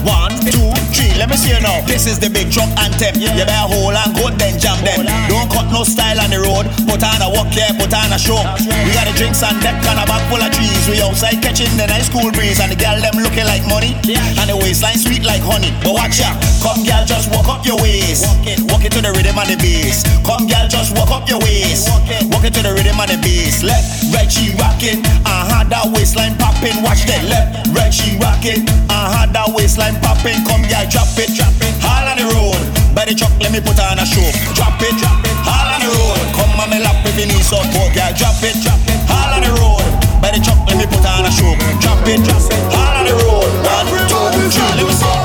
One, 0.06 0.34
two, 0.46 0.70
three. 0.94 1.14
Let 1.18 1.30
me 1.30 1.38
see 1.38 1.54
you 1.54 1.62
now. 1.62 1.82
This 1.86 2.06
is 2.06 2.20
the 2.20 2.30
big 2.30 2.52
truck 2.52 2.70
anthem. 2.78 3.18
Yeah. 3.18 3.34
You 3.38 3.46
better 3.46 3.70
hold 3.70 3.98
and 3.98 4.12
go 4.14 4.30
then 4.30 4.60
jam 4.62 4.78
them. 4.86 5.06
Don't 5.30 5.50
cut 5.50 5.70
no 5.74 5.84
style 5.84 6.22
on 6.22 6.30
the 6.30 6.42
road. 6.42 6.70
Put 6.86 7.02
on 7.02 7.22
a 7.22 7.30
walk 7.30 7.50
here, 7.54 7.70
put 7.78 7.94
on 7.94 8.14
a 8.14 8.20
show. 8.20 8.38
Right. 8.38 8.86
We 8.86 8.92
got 8.94 9.10
the 9.10 9.16
drinks 9.18 9.42
on 9.42 9.58
deck 9.62 9.78
and 9.82 9.98
a 9.98 10.06
bag 10.06 10.22
full 10.30 10.42
of 10.42 10.52
cheese. 10.54 10.86
We 10.86 11.02
outside 11.02 11.42
catching 11.42 11.72
the 11.78 11.88
nice 11.90 12.10
cool 12.10 12.30
breeze 12.32 12.62
and 12.62 12.70
the 12.70 12.78
girl 12.78 12.98
them 13.02 13.18
looking 13.18 13.46
like 13.50 13.66
money 13.66 13.98
yeah. 14.06 14.22
and 14.38 14.50
the 14.50 14.58
waistline 14.58 15.02
sweet 15.02 15.26
like 15.26 15.42
honey. 15.42 15.74
But 15.82 15.98
watch 15.98 16.22
ya, 16.22 16.30
come 16.62 16.86
girl, 16.86 17.02
just 17.06 17.34
walk 17.34 17.50
up 17.50 17.66
your 17.66 17.82
waist. 17.82 18.30
Walk 18.30 18.46
it, 18.46 18.60
walk 18.70 18.84
it 18.86 18.94
to 18.94 19.02
the 19.02 19.10
rhythm 19.10 19.38
and 19.42 19.50
the 19.50 19.58
bass. 19.58 20.06
Come 20.22 20.46
girl, 20.46 20.68
just 20.70 20.94
walk 20.94 21.10
up 21.10 21.26
your 21.26 21.42
waist. 21.42 21.90
Walk 21.90 22.06
it, 22.06 22.30
walk 22.30 22.46
it 22.46 22.54
to 22.54 22.62
the 22.62 22.74
rhythm 22.74 23.02
and 23.02 23.10
the 23.10 23.20
bass. 23.22 23.66
Left, 23.66 24.14
right, 24.14 24.30
she 24.30 24.54
rocking. 24.62 25.02
Uh 25.26 25.50
huh, 25.50 25.64
that 25.74 25.90
waistline 25.90 26.38
popping. 26.38 26.78
Watch 26.86 27.10
that. 27.10 27.26
Left, 27.26 27.74
right, 27.74 27.94
she 27.94 28.18
rocking. 28.22 28.70
Uh 28.86 29.10
huh, 29.10 29.26
that 29.34 29.50
waistline 29.50 29.71
baseline 29.72 29.96
popping, 30.02 30.44
come 30.44 30.64
yeah, 30.68 30.84
drop 30.90 31.08
it, 31.16 31.32
drop 31.36 31.56
it. 31.64 31.72
All 31.84 32.04
on 32.04 32.18
the 32.20 32.28
road, 32.36 32.60
by 32.94 33.06
the 33.06 33.16
truck, 33.16 33.32
let 33.40 33.52
me 33.52 33.62
put 33.62 33.80
on 33.80 34.00
a 34.00 34.06
show. 34.06 34.28
Drop 34.54 34.76
it, 34.84 34.96
drop 35.00 35.24
it. 35.24 35.36
All 35.48 35.68
on 35.72 35.80
the 35.80 35.88
road, 35.88 36.20
come 36.36 36.60
on 36.60 36.70
me 36.70 36.80
lap 36.84 37.00
if 37.08 37.16
you 37.16 37.26
need 37.26 37.44
support, 37.44 37.72
oh, 37.80 37.92
yeah, 37.96 38.12
drop 38.12 38.36
it, 38.44 38.56
drop 38.60 38.80
it. 38.84 39.00
All 39.08 39.32
on 39.32 39.42
the 39.42 39.52
road, 39.64 39.88
by 40.22 40.32
the 40.32 40.44
truck, 40.44 40.60
let 40.68 40.76
me 40.76 40.86
put 40.86 41.06
on 41.08 41.26
a 41.26 41.32
show. 41.32 41.56
Drop 41.80 42.04
it, 42.04 42.20
drop 42.20 42.44
it. 42.52 42.62
All 42.76 43.00
on 43.00 43.06
the 43.08 43.16
road, 43.24 43.52
one, 43.64 43.88
two, 43.88 44.50
three, 44.52 44.76
let 44.76 44.88
me 44.88 44.94
see. 44.94 45.21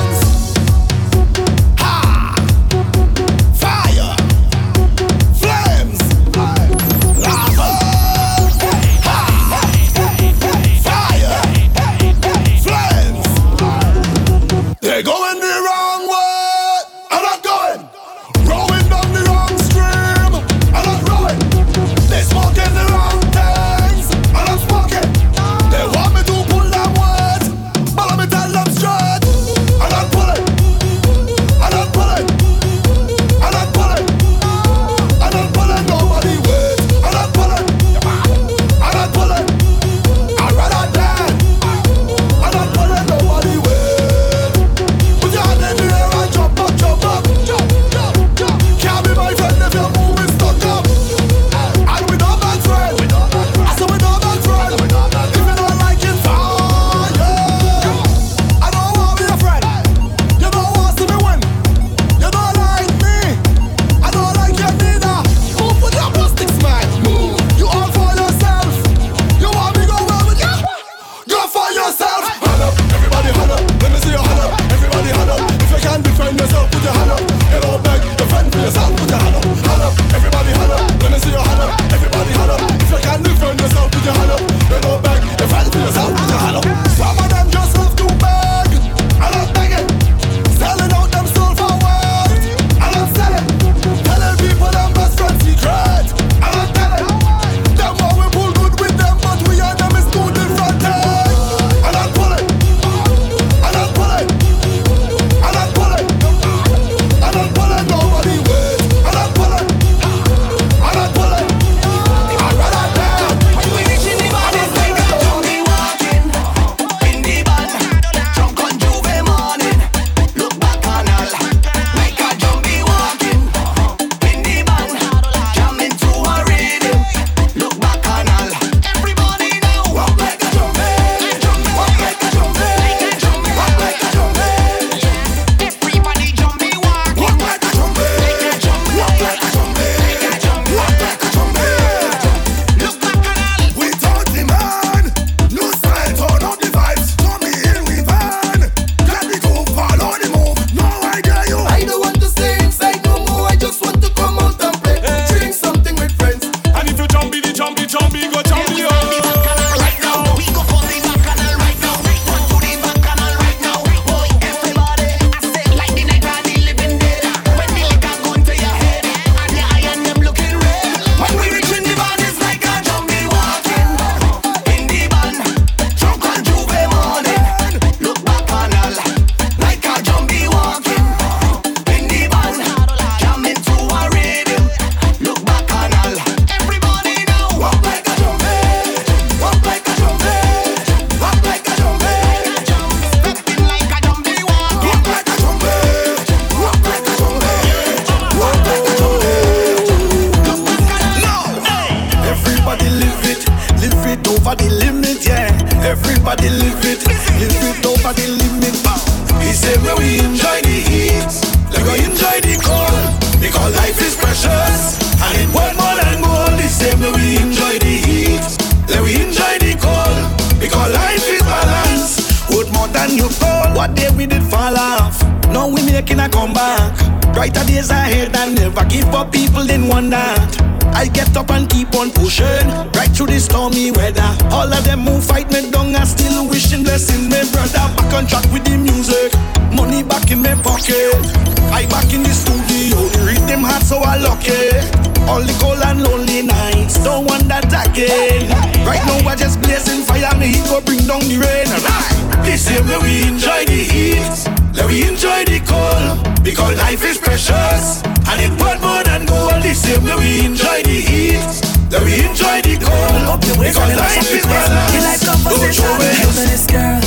Same 259.77 260.03
way 260.05 260.16
we 260.16 260.47
enjoy 260.47 260.83
the 260.89 260.99
heat. 261.05 261.45
Let 261.93 262.03
we 262.03 262.24
enjoy 262.24 262.64
the 262.64 262.81
cold 262.81 263.41
because 263.61 263.77
life 263.77 264.33
is 264.33 264.45
precious. 264.49 265.20
Don't 265.45 265.74
show 265.74 265.97
it. 266.01 266.16
this 266.49 266.66
girl, 266.66 267.01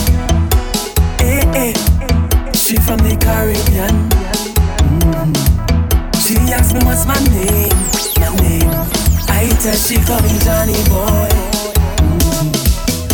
eh 1.20 1.42
eh, 1.58 1.74
she 2.54 2.78
from 2.78 3.00
the 3.02 3.18
Caribbean. 3.18 3.96
Mm. 4.86 5.34
She 6.22 6.38
asked 6.54 6.74
me 6.76 6.82
what's 6.86 7.06
my 7.10 7.18
name, 7.34 7.74
my 8.22 8.30
name. 8.46 8.72
I 9.28 9.50
tell 9.62 9.76
she 9.76 9.98
call 10.06 10.22
me 10.22 10.38
Johnny 10.46 10.78
Boy. 10.94 11.30
Mm. 12.06 12.54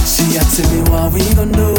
She 0.03 0.38
asked 0.38 0.68
me 0.70 0.84
what 0.91 1.14
we 1.14 1.24
gon' 1.34 1.51
do 1.51 1.74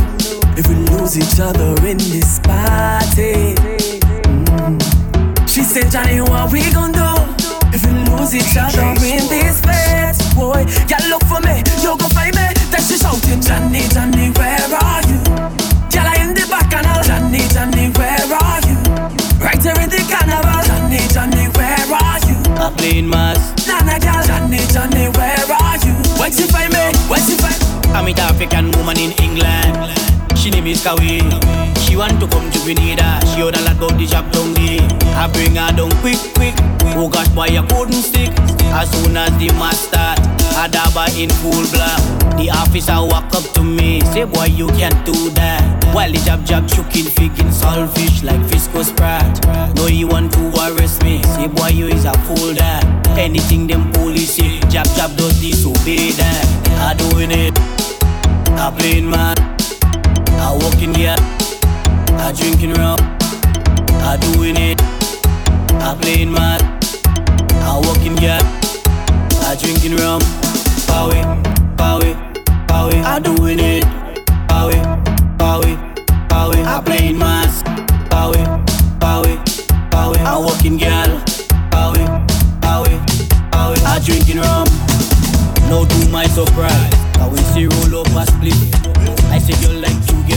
if 0.57 0.67
we 0.67 0.77
lose 0.97 1.19
each 1.19 1.39
other 1.39 1.77
in 1.87 1.99
this 1.99 2.41
party. 2.41 3.55
Mm. 4.65 4.81
She 5.47 5.63
said, 5.63 5.91
Johnny, 5.91 6.21
what 6.23 6.51
we 6.51 6.73
gon' 6.73 6.93
do 6.93 7.36
if 7.77 7.85
we 7.85 7.93
lose 8.09 8.35
each 8.35 8.57
other 8.57 8.89
in 9.05 9.21
this 9.29 9.61
bed? 9.61 10.17
Boy, 10.35 10.65
you 10.89 10.99
look 11.13 11.25
for 11.29 11.41
me, 11.45 11.61
you 11.85 11.93
gon' 12.01 12.11
find 12.17 12.33
me. 12.33 12.49
Then 12.73 12.81
she 12.81 12.97
shouting, 12.97 13.41
Johnny, 13.45 13.85
Johnny, 13.93 14.33
where 14.33 14.73
are 14.73 15.05
you? 15.05 15.21
Girl, 15.93 16.09
I 16.09 16.17
in 16.25 16.33
the 16.33 16.47
back 16.49 16.73
and 16.73 16.89
all, 16.89 17.05
Johnny, 17.05 17.45
Johnny, 17.53 17.93
where 18.01 18.33
are 18.33 18.61
you? 18.65 18.77
Right 19.45 19.61
here 19.61 19.77
in 19.77 19.91
the 19.93 20.01
carnival, 20.09 20.61
Johnny, 20.65 21.05
Johnny, 21.13 21.45
where 21.53 21.93
are 21.93 22.21
you? 22.25 22.37
I'm 22.57 22.73
playing 22.81 23.09
mass. 23.09 23.41
Nana, 23.69 24.01
girl, 24.01 24.25
Johnny, 24.25 24.61
Johnny, 24.73 25.13
where 25.13 25.53
are 25.53 25.79
you? 25.85 25.95
When 26.17 26.33
she 26.33 26.49
find 26.49 26.73
me, 26.73 26.97
when 27.13 27.21
she 27.29 27.37
find 27.37 27.61
I'm 27.95 28.05
meet 28.07 28.19
African 28.19 28.73
woman 28.73 28.99
in 28.99 29.13
England. 29.21 30.06
She 30.47 30.51
name 30.51 30.69
is 30.69 30.81
Kawi. 30.81 31.19
She 31.83 31.97
want 31.97 32.21
to 32.21 32.27
come 32.29 32.49
to 32.53 32.59
Grenada. 32.61 33.19
She 33.35 33.41
heard 33.41 33.57
a 33.57 33.63
lot 33.67 33.99
the 33.99 34.07
job 34.07 34.31
down 34.31 34.55
there. 34.55 34.79
I 35.19 35.27
bring 35.27 35.57
her 35.57 35.75
down 35.75 35.91
quick, 35.99 36.23
quick. 36.39 36.55
Oh 36.95 37.11
gosh, 37.11 37.27
boy, 37.35 37.51
I 37.51 37.67
couldn't 37.67 37.99
stick. 37.99 38.31
As 38.71 38.89
soon 38.93 39.17
as 39.17 39.35
the 39.43 39.51
mass 39.59 39.77
start, 39.91 40.21
I 40.55 40.71
dabba 40.71 41.11
in 41.19 41.31
full 41.43 41.67
black. 41.75 41.99
The 42.39 42.51
officer 42.55 42.95
walk 42.95 43.35
up 43.35 43.43
to 43.55 43.63
me, 43.65 44.03
say, 44.15 44.23
boy, 44.23 44.45
you 44.45 44.69
can't 44.79 44.95
do 45.05 45.31
that. 45.31 45.83
While 45.93 46.13
the 46.13 46.19
jab 46.19 46.45
jab 46.47 46.69
choking, 46.69 47.11
faking 47.11 47.51
saltfish 47.51 48.23
like 48.23 48.39
Fisco 48.47 48.85
Sprat. 48.85 49.27
No, 49.75 49.89
you 49.89 50.07
want 50.07 50.33
to 50.35 50.47
arrest 50.63 51.03
me, 51.03 51.25
say, 51.25 51.49
boy, 51.49 51.75
you 51.75 51.89
is 51.89 52.05
a 52.05 52.13
fool 52.23 52.55
that. 52.55 52.87
Anything 53.19 53.67
them 53.67 53.91
police 53.91 54.35
say, 54.37 54.61
jab 54.71 54.87
jab 54.95 55.11
does 55.17 55.41
disobey 55.41 56.13
that. 56.13 56.47
I 56.87 56.95
doing 56.95 57.33
it, 57.33 57.59
I 58.55 58.71
playing 58.79 59.11
man. 59.11 59.56
I 60.47 60.53
walking 60.63 60.95
here, 60.95 61.17
I 62.23 62.33
drinking 62.33 62.75
rum, 62.75 63.01
I 64.07 64.17
doing 64.31 64.57
it, 64.57 64.81
I 65.83 65.99
playing 66.01 66.31
mad. 66.31 66.63
I 67.67 67.81
walking 67.83 68.17
here, 68.17 68.39
I 69.43 69.57
drinking 69.59 69.97
rum, 69.97 70.21
power, 70.87 71.19
power, 71.77 72.15
power. 72.69 72.95
I 72.95 73.19
doing 73.19 73.59
it, 73.59 73.83
power, 74.47 74.71
power, 75.37 75.75
power. 76.29 76.55
I 76.55 76.81
playing 76.85 77.19
mass, 77.19 77.65
power, 78.09 78.39
power, 79.01 79.37
power. 79.91 80.17
I 80.17 80.39
walking 80.39 80.79
girl, 80.79 81.11
power, 81.73 82.07
power, 82.63 82.95
power. 83.51 83.77
I 83.83 84.01
drinking 84.05 84.39
rum. 84.39 84.69
No 85.69 85.85
to 85.85 86.09
my 86.11 86.25
surprise, 86.29 86.95
I 87.19 87.27
will 87.27 87.37
see 87.51 87.67
roll 87.67 88.07
a 88.07 88.27
split. 88.27 88.77
I 89.29 89.39
said 89.39 89.61
you 89.61 89.81
like 89.81 90.01
to 90.07 90.15
get 90.27 90.36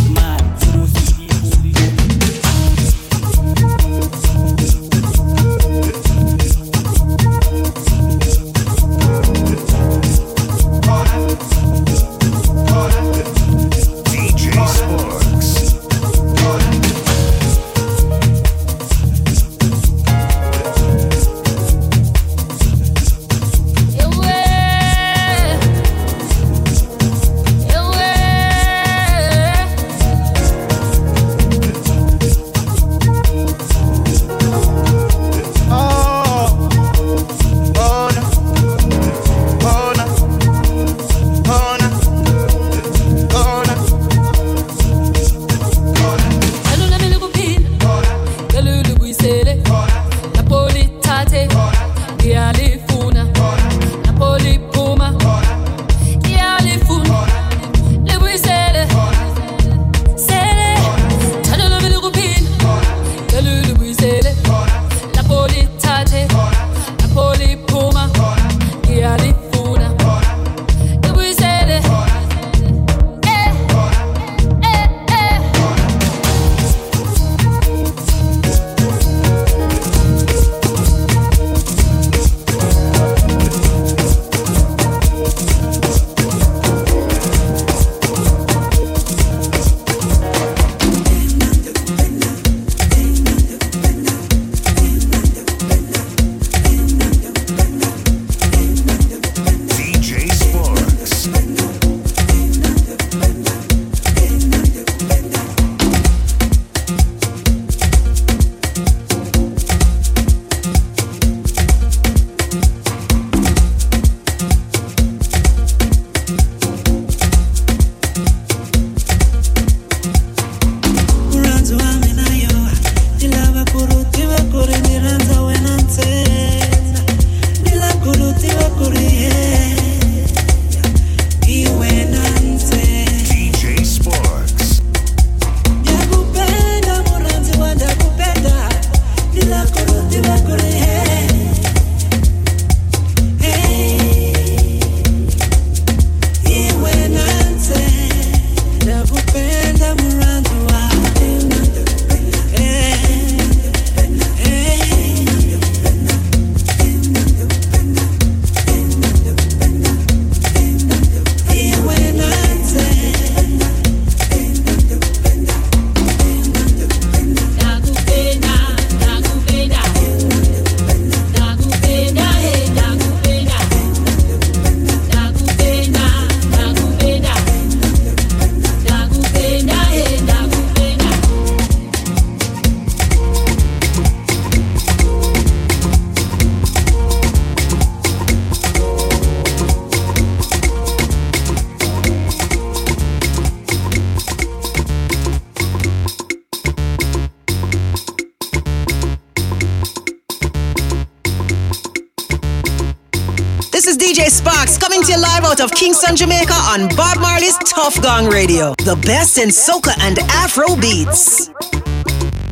on 206.70 206.88
Bob 206.90 207.18
Marley's 207.18 207.58
Tuff 207.58 208.00
Gong 208.00 208.28
Radio, 208.30 208.76
the 208.86 208.96
best 209.02 209.40
in 209.40 209.50
soca 209.50 209.92
and 210.02 210.20
afro 210.38 210.76
beats. 210.76 211.48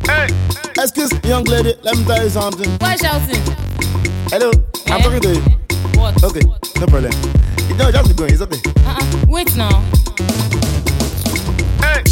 Hey, 0.08 0.26
excuse 0.76 1.12
young 1.22 1.44
lady, 1.44 1.74
let 1.82 1.96
me 1.96 2.04
tell 2.04 2.24
you 2.24 2.28
something. 2.28 2.68
What's 2.80 3.00
Shelton? 3.00 3.40
Hello, 4.26 4.50
hey. 4.50 4.92
I'm 4.92 5.00
eh? 5.00 5.04
talking 5.04 5.20
to 5.20 5.34
you. 5.34 5.40
What? 6.00 6.24
Okay, 6.24 6.40
no 6.80 6.86
problem. 6.86 7.12
No, 7.78 7.92
just 7.92 8.16
going, 8.16 8.32
it's 8.32 8.42
okay. 8.42 8.58
Uh-uh. 8.78 9.24
Wait 9.28 9.54
now. 9.54 9.82
Hey. 11.80 12.02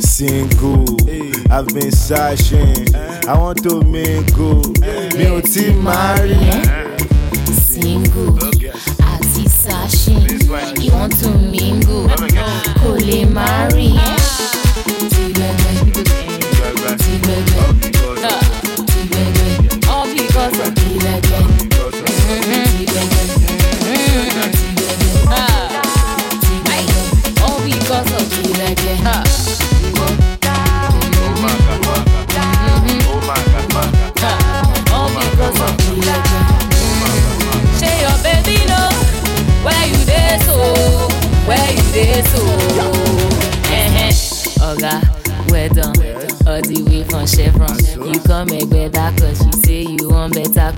Single, 0.00 0.86
hey. 1.06 1.30
I've 1.52 1.68
been 1.68 1.92
searching. 1.92 2.92
Eh? 2.96 3.20
I 3.28 3.38
want 3.38 3.62
to 3.62 3.80
mingle. 3.84 4.58
Eh? 4.82 5.14
Me 5.14 5.30
ò 5.30 5.40
tí 5.40 5.70
marry. 5.80 6.34
Single. 7.54 8.51
Marie. 13.12 14.21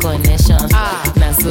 connection. 0.01 0.59
Ah. 0.73 1.03
Now 1.17 1.33
so, 1.33 1.51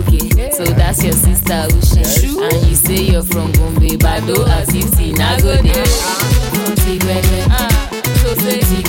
okay, 0.00 0.50
so 0.50 0.64
that's 0.64 1.02
your 1.02 1.12
sister 1.12 1.66
Uche. 1.70 2.02
And 2.42 2.66
you 2.66 2.74
say 2.74 3.02
you're 3.12 3.22
from 3.22 3.52
Gombe, 3.52 3.96
Bado, 3.98 4.44
Asisi, 4.46 5.12
Nagode. 5.14 5.72
Ah. 6.02 6.18
Kuti 6.64 6.98
Gwegwe, 6.98 7.46
ah. 7.50 7.68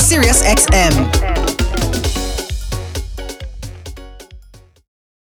SiriusXM. 0.07 1.16